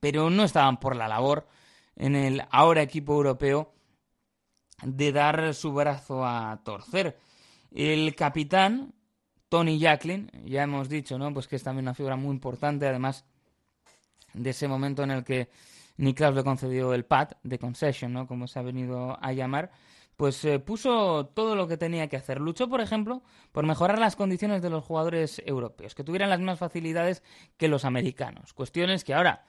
[0.00, 1.46] Pero no estaban por la labor
[1.96, 3.74] en el ahora equipo europeo
[4.82, 7.18] de dar su brazo a torcer.
[7.70, 8.94] El capitán,
[9.48, 11.34] Tony Jacklin, ya hemos dicho, ¿no?
[11.34, 13.26] Pues que es también una figura muy importante, además
[14.38, 15.48] de ese momento en el que
[15.96, 18.26] Niklaus le concedió el PAD de concession, ¿no?
[18.26, 19.70] como se ha venido a llamar,
[20.16, 22.40] pues eh, puso todo lo que tenía que hacer.
[22.40, 23.22] Luchó, por ejemplo,
[23.52, 27.22] por mejorar las condiciones de los jugadores europeos, que tuvieran las mismas facilidades
[27.56, 28.52] que los americanos.
[28.52, 29.44] Cuestiones que ahora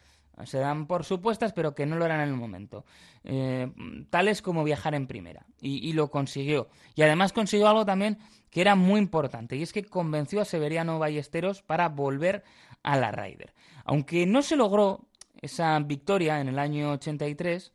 [0.46, 2.86] se dan por supuestas, pero que no lo eran en el momento.
[3.24, 3.72] Eh,
[4.10, 5.46] tales como viajar en primera.
[5.60, 6.70] Y, y, lo consiguió.
[6.96, 8.20] Y además consiguió algo también
[8.50, 12.44] que era muy importante, y es que convenció a Severiano Ballesteros para volver
[12.92, 13.54] a la Ryder.
[13.86, 15.10] Aunque no se logró
[15.42, 17.72] esa victoria en el año 83,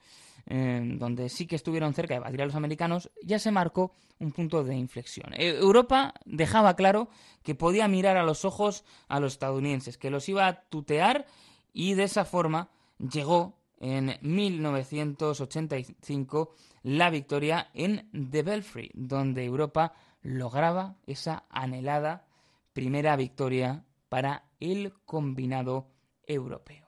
[0.47, 4.33] eh, donde sí que estuvieron cerca de batir a los americanos, ya se marcó un
[4.33, 5.33] punto de inflexión.
[5.35, 7.09] Eh, Europa dejaba claro
[7.43, 11.27] que podía mirar a los ojos a los estadounidenses, que los iba a tutear
[11.73, 20.97] y de esa forma llegó en 1985 la victoria en The Belfry, donde Europa lograba
[21.07, 22.27] esa anhelada
[22.73, 25.91] primera victoria para el combinado
[26.27, 26.85] europeo.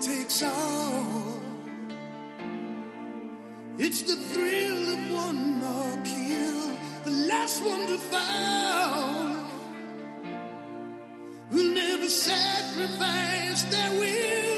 [0.00, 0.42] takes.
[3.78, 6.60] It's the thrill of one more kill,
[7.04, 9.36] the last one to fall.
[11.50, 14.57] Will never sacrifice their will.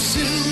[0.00, 0.49] consume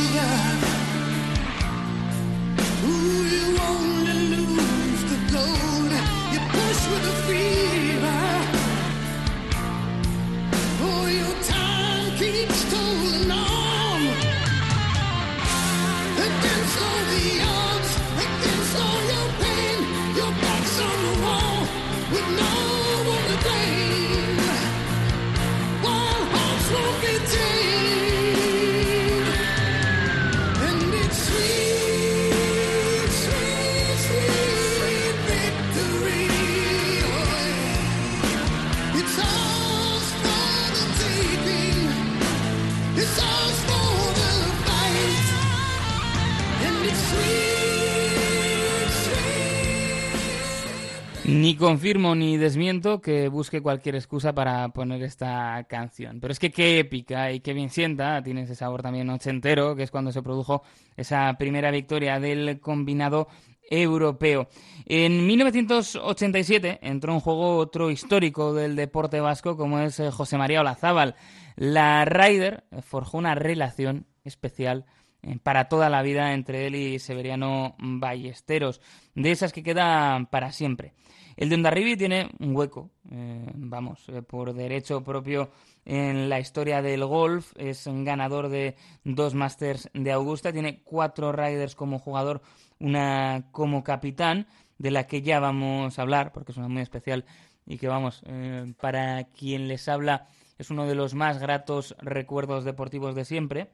[51.49, 56.21] Ni confirmo ni desmiento que busque cualquier excusa para poner esta canción.
[56.21, 59.85] Pero es que qué épica y qué bien sienta, tiene ese sabor también ochentero, que
[59.85, 60.63] es cuando se produjo
[60.95, 63.29] esa primera victoria del combinado
[63.63, 64.49] europeo.
[64.85, 70.61] En 1987 entró en juego otro histórico del deporte vasco como es eh, José María
[70.61, 71.15] Olazábal.
[71.57, 74.85] La Ryder forjó una relación especial
[75.23, 78.83] eh, para toda la vida entre él y Severiano Ballesteros,
[79.15, 80.93] de esas que quedan para siempre.
[81.39, 85.53] El de Ondarribi tiene un hueco, eh, vamos, por derecho propio
[85.84, 88.74] en la historia del golf, es ganador de
[89.05, 92.43] dos Masters de Augusta, tiene cuatro Riders como jugador
[92.80, 97.24] una como capitán, de la que ya vamos a hablar, porque es una muy especial
[97.64, 100.26] y que vamos, eh, para quien les habla
[100.59, 103.70] es uno de los más gratos recuerdos deportivos de siempre.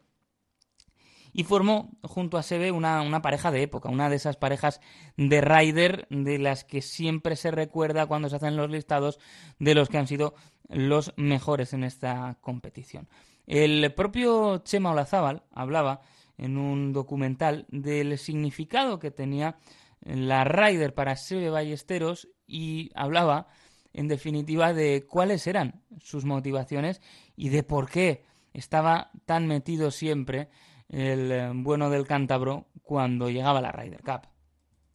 [1.34, 4.80] Y formó junto a una, una pareja de época, una de esas parejas
[5.16, 9.18] de rider de las que siempre se recuerda cuando se hacen los listados
[9.58, 10.34] de los que han sido
[10.68, 13.08] los mejores en esta competición.
[13.46, 16.00] El propio Chema Olazábal hablaba
[16.38, 19.58] en un documental del significado que tenía
[20.00, 23.48] la Ryder para Sebe Ballesteros y hablaba,
[23.92, 27.00] en definitiva, de cuáles eran sus motivaciones
[27.36, 30.48] y de por qué estaba tan metido siempre
[30.90, 34.22] el eh, bueno del cántabro cuando llegaba la Ryder Cup.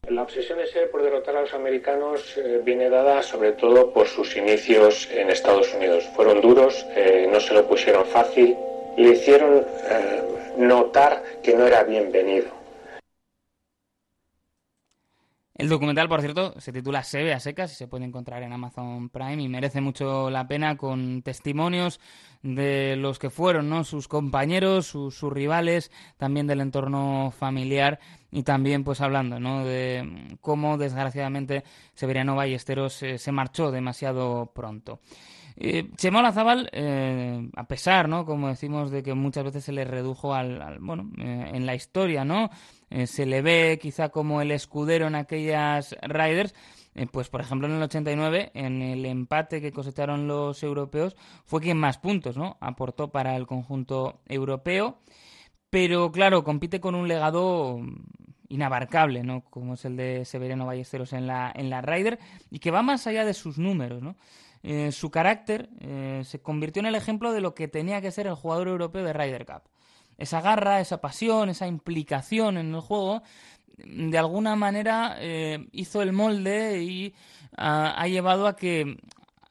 [0.10, 4.08] La obsesión de ser por derrotar a los americanos eh, viene dada sobre todo por
[4.08, 6.06] sus inicios en Estados Unidos.
[6.16, 8.56] Fueron duros, eh, no se lo pusieron fácil,
[8.98, 9.66] le hicieron
[10.58, 12.59] notar que no era bienvenido.
[15.60, 19.10] El documental, por cierto, se titula Sebe a secas y se puede encontrar en Amazon
[19.10, 22.00] Prime y merece mucho la pena con testimonios
[22.42, 23.84] de los que fueron ¿no?
[23.84, 28.00] sus compañeros, sus, rivales, también del entorno familiar
[28.32, 29.66] y también pues hablando ¿no?
[29.66, 35.02] de cómo desgraciadamente Severiano Ballesteros se marchó demasiado pronto.
[35.62, 35.90] Eh,
[36.72, 38.26] eh, a pesar, ¿no?
[38.26, 42.24] Como decimos, de que muchas veces se le redujo al, bueno, eh, en la historia,
[42.24, 42.50] ¿no?
[42.90, 46.54] Eh, se le ve quizá como el escudero en aquellas Riders.
[47.12, 51.16] pues, por ejemplo, en el 89, en el empate que cosecharon los europeos,
[51.46, 52.58] fue quien más puntos, ¿no?
[52.60, 55.00] Aportó para el conjunto europeo.
[55.70, 57.80] Pero, claro, compite con un legado
[58.50, 59.42] inabarcable, ¿no?
[59.50, 62.20] Como es el de Severiano Ballesteros en la, en la Ryder,
[62.50, 64.16] y que va más allá de sus números, ¿no?
[64.62, 68.28] Eh, su carácter eh, se convirtió en el ejemplo de lo que tenía que ser
[68.28, 69.62] el jugador europeo de Ryder Cup.
[70.20, 73.24] Esa garra, esa pasión, esa implicación en el juego,
[73.78, 77.16] de alguna manera eh, hizo el molde y
[77.58, 78.98] ah, ha llevado a que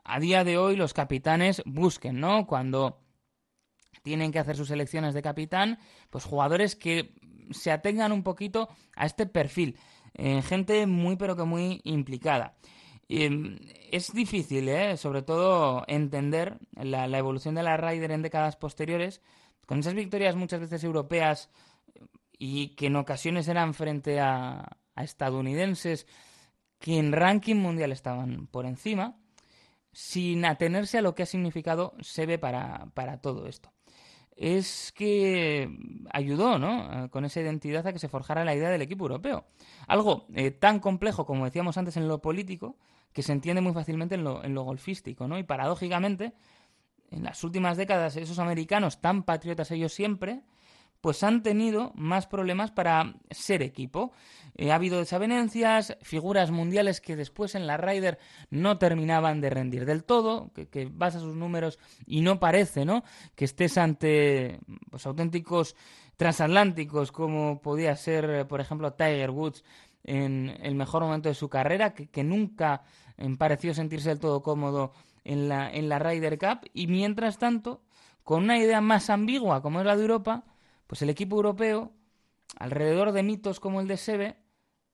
[0.04, 2.46] a día de hoy los capitanes busquen, ¿no?
[2.46, 3.00] Cuando
[4.02, 5.78] tienen que hacer sus elecciones de capitán,
[6.10, 7.14] pues jugadores que
[7.50, 9.76] se atengan un poquito a este perfil.
[10.14, 12.56] gente muy pero que muy implicada.
[13.08, 13.56] Mm,
[13.90, 14.96] es difícil, ¿eh?
[14.96, 19.22] sobre todo, entender la, evolución de la Ryder en décadas posteriores,
[19.68, 21.50] con esas victorias muchas veces europeas
[22.38, 26.06] y que en ocasiones eran frente a, estadounidenses
[26.80, 29.16] que en ranking mundial estaban por encima,
[29.92, 33.70] sin atenerse a lo que ha significado SEBE para, para todo esto.
[34.34, 35.68] Es que
[36.12, 37.10] ayudó, ¿no?
[37.10, 39.44] Con esa identidad a que se forjara la idea del equipo europeo.
[39.86, 42.76] Algo eh, tan complejo como decíamos antes en lo político,
[43.12, 45.38] que se entiende muy fácilmente en lo, en lo golfístico, ¿no?
[45.38, 46.32] Y paradójicamente,
[47.11, 50.42] en las últimas décadas, esos americanos tan patriotas ellos siempre,
[51.00, 54.12] pues han tenido más problemas para ser equipo.
[54.56, 58.18] Eh, ha habido desavenencias, figuras mundiales que después en la Ryder
[58.50, 62.84] no terminaban de rendir del todo, que, que vas a sus números y no parece,
[62.84, 63.04] ¿no?
[63.36, 64.59] Que estés ante
[64.90, 65.76] pues, auténticos
[66.16, 69.62] transatlánticos como podía ser, por ejemplo, Tiger Woods
[70.02, 72.82] en el mejor momento de su carrera, que, nunca
[73.16, 74.92] em, pareció sentirse del todo cómodo
[75.24, 77.82] en la, en la Ryder Cup, y mientras tanto,
[78.24, 80.44] con una idea más ambigua como es la de Europa,
[80.86, 81.92] pues el equipo europeo,
[82.58, 84.36] alrededor de mitos como el de Sebe,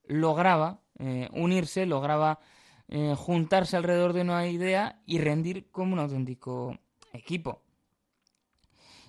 [0.06, 2.40] lograba eh, unirse, lograba
[2.88, 6.78] eh, juntarse alrededor de una idea y rendir como un auténtico
[7.12, 7.62] equipo.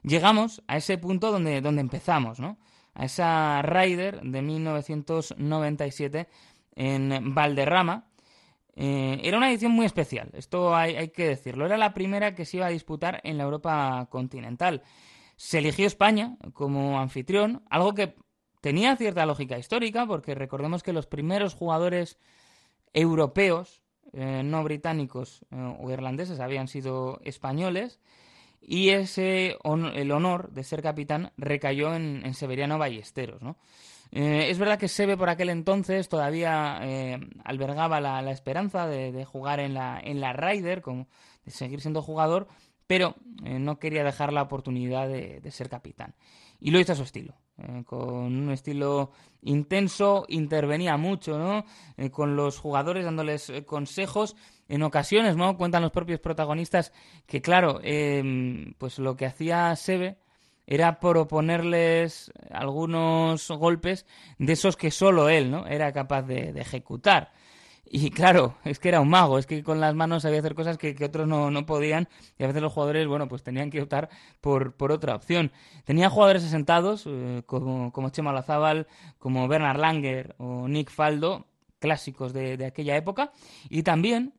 [0.03, 2.57] Llegamos a ese punto donde, donde empezamos, ¿no?
[2.95, 6.28] a esa Ryder de 1997
[6.76, 8.07] en Valderrama.
[8.76, 11.66] Eh, era una edición muy especial, esto hay, que decirlo.
[11.66, 14.84] Era la primera que se iba a disputar en la Europa continental.
[15.38, 18.16] Se eligió España como anfitrión, algo que
[18.62, 22.18] tenía cierta lógica histórica, porque recordemos que los primeros jugadores
[22.94, 23.82] europeos,
[24.14, 28.00] eh, no británicos eh, o irlandeses, habían sido españoles
[28.68, 29.58] y ese
[29.94, 33.58] el honor de ser capitán recayó en, Severiano Ballesteros, ¿no?
[34.12, 39.60] Eh, es verdad que Sebe por aquel entonces todavía eh, albergaba la, esperanza de, jugar
[39.60, 42.47] en la, en la Ryder, de seguir siendo jugador,
[42.88, 46.16] pero eh, no quería dejar la oportunidad de, ser capitán.
[46.60, 47.36] Y lo hizo a su estilo,
[47.86, 51.66] con un estilo intenso, intervenía mucho, ¿no?
[52.12, 54.36] con los jugadores dándoles consejos.
[54.68, 55.58] En ocasiones, ¿no?
[55.58, 56.91] Cuentan los propios protagonistas
[57.28, 57.82] que, claro,
[58.80, 60.18] pues lo que hacía Sebe
[60.68, 64.05] era proponerles algunos golpes
[64.38, 65.68] de esos que solo él ¿no?
[65.68, 67.32] era capaz de, ejecutar.
[67.88, 70.78] Y claro, es que era un mago, es que con las manos sabía hacer cosas
[70.78, 74.09] que, otros no, no, podían y a veces los jugadores, bueno, pues tenían que optar
[74.41, 75.51] por, por otra opción.
[75.86, 78.88] Tenía jugadores asentados eh, como, como Chema Lazábal,
[79.20, 81.45] como Bernard Langer o Nick Faldo,
[81.80, 83.32] clásicos de, de aquella época,
[83.70, 84.34] y también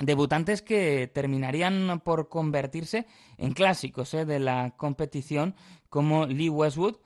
[0.00, 3.06] debutantes que terminarían por convertirse
[3.38, 4.24] en clásicos ¿eh?
[4.24, 5.54] de la competición
[5.88, 6.96] como Lee Westwood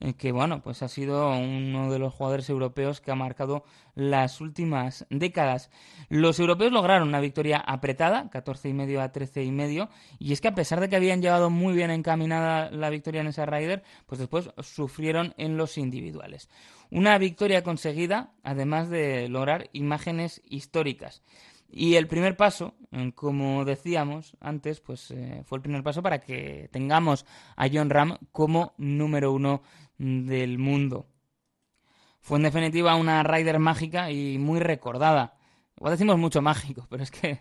[0.00, 3.64] eh, que bueno pues ha sido uno de los jugadores europeos que ha marcado
[3.94, 5.70] las últimas décadas.
[6.08, 9.88] Los europeos lograron una victoria apretada 14 y medio a 13 y medio
[10.18, 13.28] y es que a pesar de que habían llevado muy bien encaminada la victoria en
[13.28, 16.48] esa Ryder pues después sufrieron en los individuales.
[16.90, 21.22] Una victoria conseguida además de lograr imágenes históricas
[21.76, 26.20] y el primer paso, eh, como decíamos antes, pues eh, fue el primer paso para
[26.20, 29.62] que tengamos a John Ram como número uno
[29.98, 31.08] del mundo.
[32.20, 35.36] Fue en definitiva una Rider mágica y muy recordada.
[35.76, 37.40] Igual decimos mucho mágico, pero es que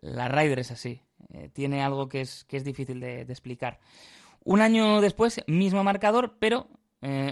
[0.00, 1.00] la Rider es así.
[1.32, 3.78] Eh, tiene algo que es, que es difícil de, explicar.
[4.42, 6.66] Un año después, mismo marcador, pero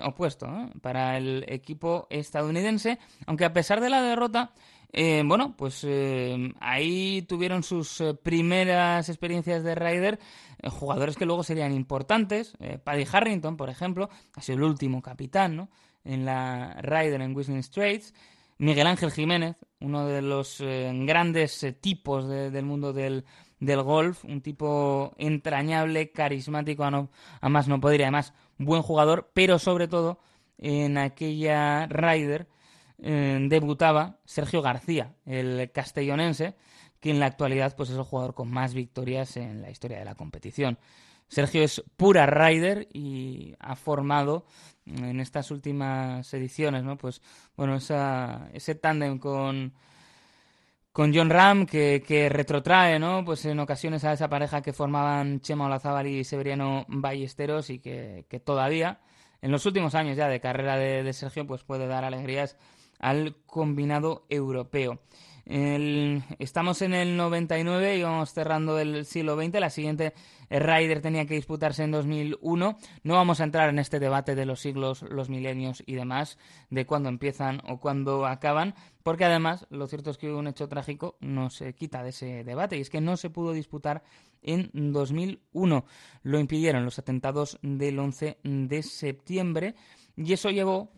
[0.03, 0.49] opuesto
[0.81, 4.53] para el equipo estadounidense, aunque a pesar de la derrota,
[4.93, 10.19] eh, bueno, pues eh, ahí tuvieron sus eh, primeras experiencias de Ryder
[10.69, 12.53] jugadores que luego serían importantes.
[12.85, 15.71] Paddy Harrington, por ejemplo, ha sido el último capitán ¿no?
[16.05, 18.13] en la Ryder en Whistling Straits.
[18.59, 23.25] Miguel Ángel Jiménez, uno de los grandes tipos del mundo del,
[23.59, 30.19] golf, un tipo entrañable, carismático, a, más no podría, además buen jugador, pero sobre todo
[30.59, 32.49] en aquella Ryder
[33.03, 36.55] debutaba Sergio García, el castellonense,
[37.01, 40.05] que en la actualidad pues, es el jugador con más victorias en la historia de
[40.05, 40.79] la competición.
[41.29, 44.45] Sergio es pura rider y ha formado
[44.85, 46.99] en estas últimas ediciones, ¿no?
[46.99, 47.23] Pues
[47.57, 49.73] bueno, ese tándem con,
[50.93, 53.25] con John Ram que, que, retrotrae, ¿no?
[53.25, 58.43] Pues en ocasiones a esa pareja que formaban Chema Olazábal y Severiano Ballesteros y que,
[58.45, 59.01] todavía
[59.41, 62.57] en los últimos años ya de carrera de, de Sergio pues puede dar alegrías
[63.01, 65.01] al combinado europeo.
[65.47, 69.59] estamos en el 99 y vamos cerrando el siglo XX.
[69.59, 70.15] La siguiente
[70.49, 72.77] Ryder tenía que disputarse en 2001.
[73.03, 76.39] No vamos a entrar en este debate de los siglos, los milenios y demás,
[76.69, 81.17] de cuándo empiezan o cuándo acaban, porque además lo cierto es que un hecho trágico
[81.21, 84.03] no se quita de ese debate y es que no se pudo disputar
[84.43, 85.85] en 2001.
[86.23, 89.75] Lo impidieron los atentados del 11 de septiembre
[90.17, 90.93] y eso llevó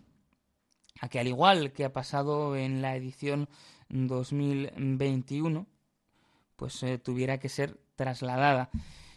[1.03, 3.49] a que al igual que ha pasado en la edición
[3.89, 5.67] 2021,
[6.55, 8.71] pues eh, tuviera que ser trasladada.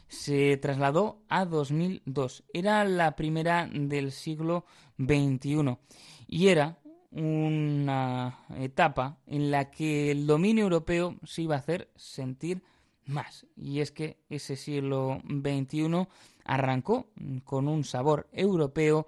[0.08, 2.44] Se trasladó a 2002.
[2.54, 4.66] Era la primera del siglo
[4.98, 5.78] XXI
[6.28, 6.80] y era
[7.12, 12.64] una etapa en la que el dominio europeo se iba a hacer sentir
[13.06, 13.46] más.
[13.56, 16.08] Y es que ese siglo XXI
[16.46, 17.12] arrancó
[17.44, 19.06] con un sabor europeo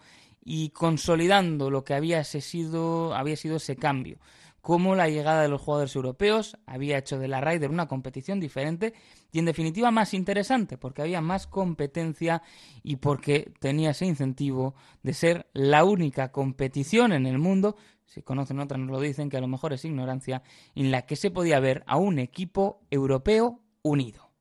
[0.49, 4.17] y consolidando lo que había sido, había sido ese cambio.
[4.61, 8.93] Como la llegada de los jugadores europeos había hecho de la Ryder una competición diferente
[9.33, 12.43] y en definitiva más interesante, porque había más competencia
[12.81, 14.73] y porque tenía ese incentivo
[15.03, 17.75] de ser la única competición en el mundo,
[18.05, 20.43] si conocen otras nos lo dicen, que a lo mejor es ignorancia,
[20.75, 24.31] en la que se podía ver a un equipo europeo unido.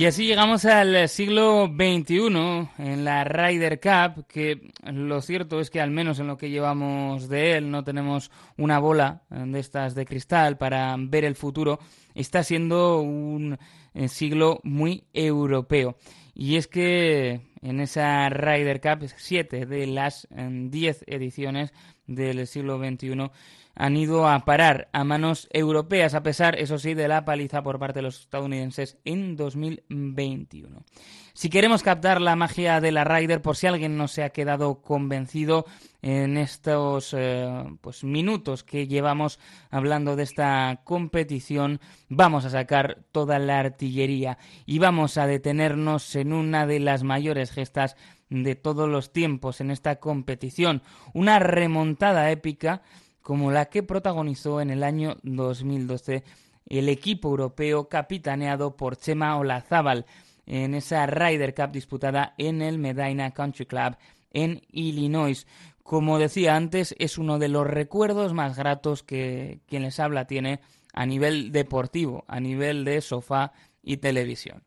[0.00, 5.78] Y así llegamos al siglo XXI en la Ryder Cup, que lo cierto es que
[5.78, 10.06] al menos en lo que llevamos de él no tenemos una bola de estas de
[10.06, 11.80] cristal para ver el futuro.
[12.14, 13.58] Está siendo un
[13.92, 15.98] eh, siglo muy europeo.
[16.34, 20.26] Y es que en esa Ryder Cup, siete de las
[20.70, 21.74] diez ediciones
[22.06, 23.30] del siglo XXI
[23.74, 27.78] han ido a parar a manos europeas, a pesar, eso sí, de la paliza por
[27.78, 30.84] parte de los estadounidenses en 2021.
[31.32, 34.82] Si queremos captar la magia de la Ryder, por si alguien no se ha quedado
[34.82, 35.64] convencido
[36.02, 39.38] en estos eh, pues, minutos que llevamos
[39.70, 46.32] hablando de esta competición, vamos a sacar toda la artillería y vamos a detenernos en
[46.32, 47.96] una de las mayores gestas
[48.28, 50.82] de todos los tiempos en esta competición,
[51.14, 52.82] una remontada épica
[53.22, 56.24] como la que protagonizó en el año 2012
[56.66, 60.06] el equipo europeo capitaneado por Chema Olazábal
[60.46, 63.96] en esa Ryder Cup disputada en el Medina Country Club
[64.32, 65.46] en Illinois.
[65.82, 70.60] Como decía antes, es uno de los recuerdos más gratos que quien les habla tiene
[70.92, 73.52] a nivel deportivo, a nivel de sofá
[73.82, 74.62] y televisión.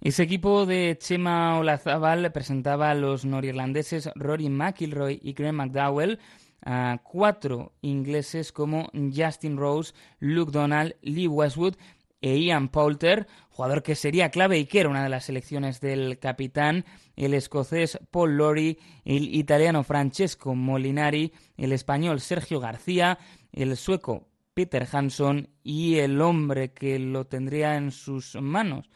[0.00, 6.18] Ese equipo de Chema Olazábal presentaba a los norirlandeses Rory McIlroy y Graham McDowell,
[6.64, 11.74] a cuatro ingleses como Justin Rose, Luke Donald, Lee Westwood
[12.20, 16.18] e Ian Poulter, jugador que sería clave y que era una de las selecciones del
[16.18, 16.84] capitán,
[17.16, 23.18] el escocés Paul Lawrie, el italiano Francesco Molinari, el español Sergio García,
[23.52, 28.90] el sueco Peter Hansson y el hombre que lo tendría en sus manos,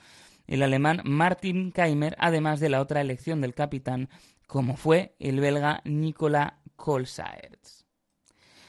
[0.47, 4.11] el alemán Martin Keimer, además de la otra elección del capitán,
[4.47, 7.85] como fue el belga Nicola Colsaerts.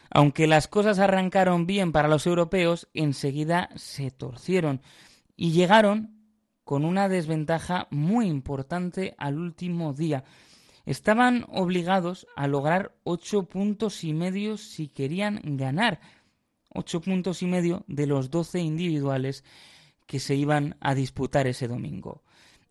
[0.09, 4.81] Aunque las cosas arrancaron bien para los europeos, enseguida se torcieron
[5.35, 6.15] y llegaron
[6.63, 10.23] con una desventaja muy importante al último día.
[10.85, 15.99] Estaban obligados a lograr ocho puntos y medio si querían ganar.
[16.69, 19.43] Ocho puntos y medio de los doce individuales
[20.05, 22.23] que se iban a disputar ese domingo.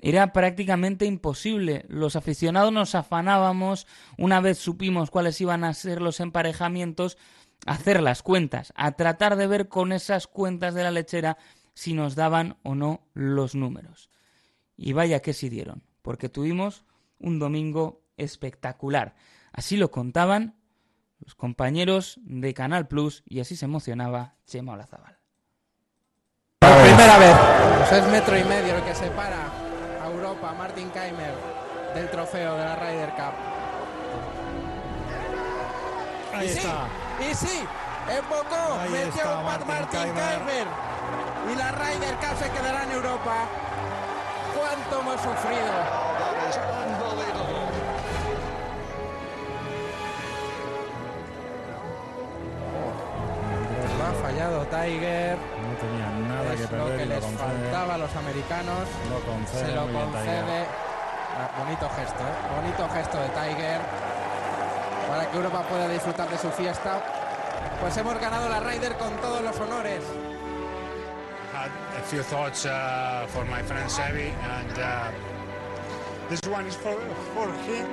[0.06, 1.86] Era prácticamente imposible.
[1.88, 3.86] Los aficionados nos afanábamos,
[4.18, 7.16] una vez supimos cuáles iban a ser los emparejamientos,
[7.64, 11.38] a hacer las cuentas, a tratar de ver con esas cuentas de la lechera
[11.72, 14.10] si nos daban o no los números.
[14.76, 16.84] Y vaya que sí dieron, porque tuvimos
[17.18, 19.14] un domingo espectacular.
[19.52, 20.54] Así lo contaban
[21.18, 25.16] los compañeros de Canal Plus y así se emocionaba Chema Olazabal.
[26.58, 27.36] Por primera vez,
[27.78, 29.63] pues es metro y medio lo que separa
[30.34, 31.34] Europa, Martin Keimer,
[31.94, 33.34] del trofeo de la Ryder Cup.
[36.34, 36.88] Ahí y está.
[37.18, 37.64] Sí, y sí,
[38.10, 40.38] embocó, Ahí metió está Martin Martin, Keimer.
[40.38, 40.66] Keimer.
[41.52, 43.46] Y la Ryder Cup se quedará en Europa.
[44.56, 46.14] ¿Cuánto hemos sufrido?
[54.04, 55.36] Ha fallado Tiger.
[55.38, 56.13] No tenía nada
[56.62, 57.48] es que lo perder que lo les concede.
[57.48, 58.88] faltaba a los americanos.
[59.10, 60.24] Lo concede se lo muy bien Tiger.
[60.40, 60.66] concede.
[61.36, 62.60] Ah, bonito gesto, ¿eh?
[62.60, 63.80] bonito gesto de Tiger
[65.08, 67.00] para que Europa pueda disfrutar de su fiesta.
[67.80, 70.02] Pues hemos ganado la Ryder con todos los honores.
[71.52, 75.10] had a few thoughts uh, for my friend Sevi, and uh,
[76.28, 76.96] this one is for
[77.34, 77.86] for him.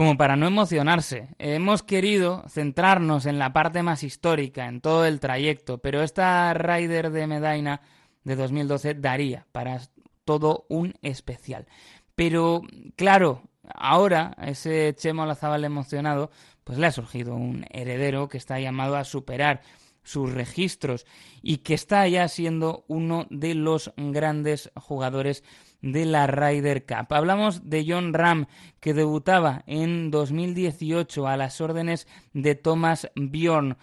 [0.00, 5.20] Como para no emocionarse, hemos querido centrarnos en la parte más histórica, en todo el
[5.20, 7.82] trayecto, pero esta Ryder de Medina
[8.24, 9.78] de 2012 daría para
[10.24, 11.66] todo un especial.
[12.14, 12.62] Pero
[12.96, 13.42] claro,
[13.74, 16.30] ahora ese Chemo Lazabal emocionado,
[16.64, 19.60] pues le ha surgido un heredero que está llamado a superar
[20.02, 21.04] sus registros
[21.42, 25.44] y que está ya siendo uno de los grandes jugadores
[25.82, 27.12] de la Ryder Cup.
[27.12, 28.46] Hablamos de John Ram,
[28.80, 33.76] que debutaba en 2018 a las órdenes de Thomas Bjorn.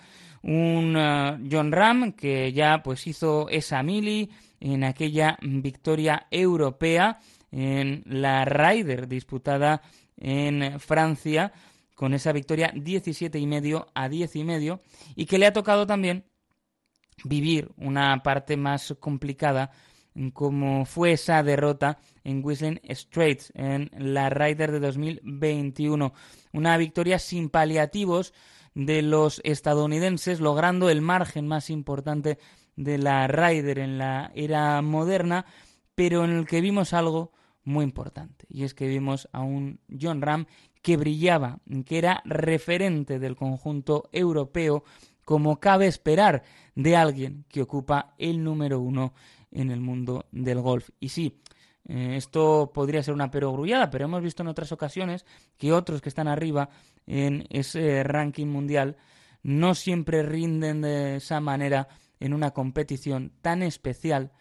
[0.43, 4.29] Un eh, John Ram que ya pues hizo esa mili
[4.59, 7.19] en aquella victoria europea
[7.51, 9.81] en la Ryder disputada
[10.17, 11.51] en Francia
[11.95, 14.81] con esa victoria 17 y medio a 10 y medio
[15.15, 16.25] y que le ha tocado también
[17.23, 19.71] vivir una parte más complicada
[20.33, 26.13] como fue esa derrota en Whistling Straits en la Ryder de 2021.
[26.53, 28.33] Una victoria sin paliativos
[28.73, 32.37] de los estadounidenses, logrando el margen más importante
[32.75, 35.45] de la Ryder en la era moderna,
[35.95, 37.31] pero en el que vimos algo
[37.63, 40.45] muy importante, y es que vimos a un John Ram
[40.81, 44.83] que brillaba, que era referente del conjunto europeo
[45.25, 46.43] como cabe esperar
[46.75, 49.13] de alguien que ocupa el número uno
[49.57, 50.89] en el mundo del golf.
[50.99, 51.41] Y sí,
[51.85, 55.25] eh, esto podría ser una perogrullada, pero hemos visto en otras ocasiones
[55.57, 56.69] que otros que están arriba
[57.07, 58.97] en ese ranking mundial
[59.41, 61.87] no siempre rinden de esa manera
[62.19, 64.31] en una competición tan especial,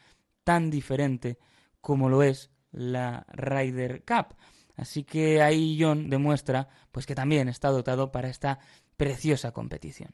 [0.44, 1.38] tan diferente
[1.80, 4.36] como lo es la Ryder Cup.
[4.76, 8.58] Así que ahí John demuestra pues que también está dotado para esta
[8.96, 10.10] preciosa competición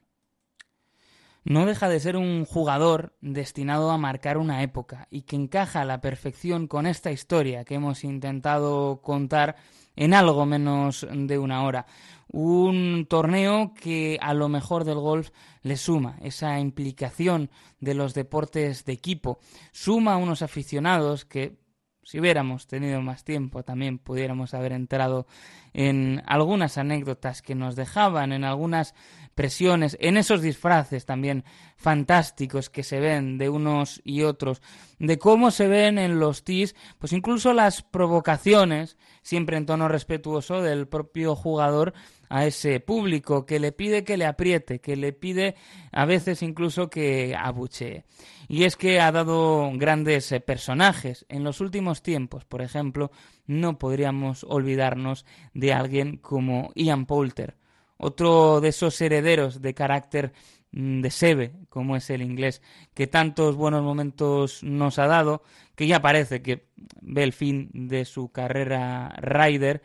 [1.44, 5.84] no deja de ser un jugador destinado a marcar una época y que encaja a
[5.84, 9.56] la perfección con esta historia que hemos intentado contar
[9.96, 11.86] en algo menos de una hora.
[12.28, 15.30] Un torneo que a lo mejor del golf
[15.62, 19.38] le suma esa implicación de los deportes de equipo,
[19.72, 21.60] suma a unos aficionados que
[22.04, 25.26] si hubiéramos tenido más tiempo también pudiéramos haber entrado
[25.72, 28.94] en algunas anécdotas que nos dejaban, en algunas
[29.34, 31.44] presiones, en esos disfraces también
[31.76, 34.62] fantásticos que se ven de unos y otros,
[34.98, 40.62] de cómo se ven en los TIS, pues incluso las provocaciones, siempre en tono respetuoso
[40.62, 41.92] del propio jugador
[42.28, 45.54] a ese público que le pide que le apriete, que le pide
[45.92, 48.04] a veces incluso que abuchee.
[48.48, 51.26] Y es que ha dado grandes eh, personajes.
[51.28, 53.10] En los últimos tiempos, por ejemplo,
[53.46, 57.56] no podríamos olvidarnos de alguien como Ian Poulter,
[58.02, 60.32] otro de esos herederos de carácter
[60.72, 62.60] mm, de Sebe, como es el inglés,
[62.94, 65.44] que tantos buenos momentos nos ha dado,
[65.76, 66.66] que ya parece que
[67.00, 69.82] ve el fin de su carrera rider,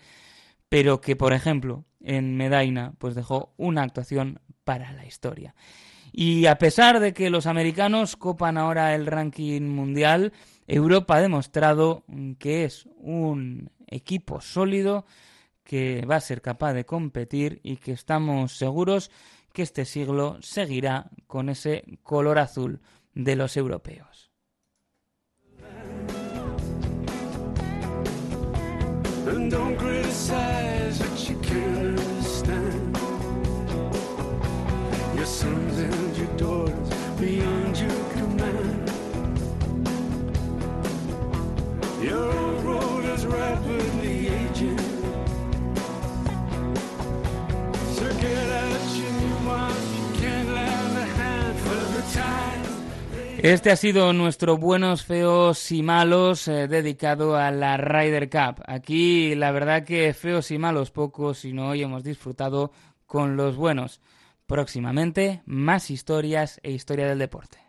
[0.68, 5.54] pero que, por ejemplo, en Medaina, pues dejó una actuación para la historia.
[6.12, 10.34] Y a pesar de que los americanos copan ahora el ranking mundial,
[10.66, 12.04] Europa ha demostrado
[12.40, 15.06] que es un equipo sólido,
[15.68, 19.12] que va a ser capaz de competir y que estamos seguros
[19.52, 22.80] que este siglo seguirá con ese color azul
[23.14, 24.32] de los europeos.
[53.44, 58.64] Este ha sido nuestro buenos, feos y malos eh, dedicado a la Ryder Cup.
[58.66, 62.72] Aquí la verdad que feos y malos pocos, sino hoy hemos disfrutado
[63.06, 64.02] con los buenos.
[64.48, 67.67] Próximamente más historias e historia del deporte.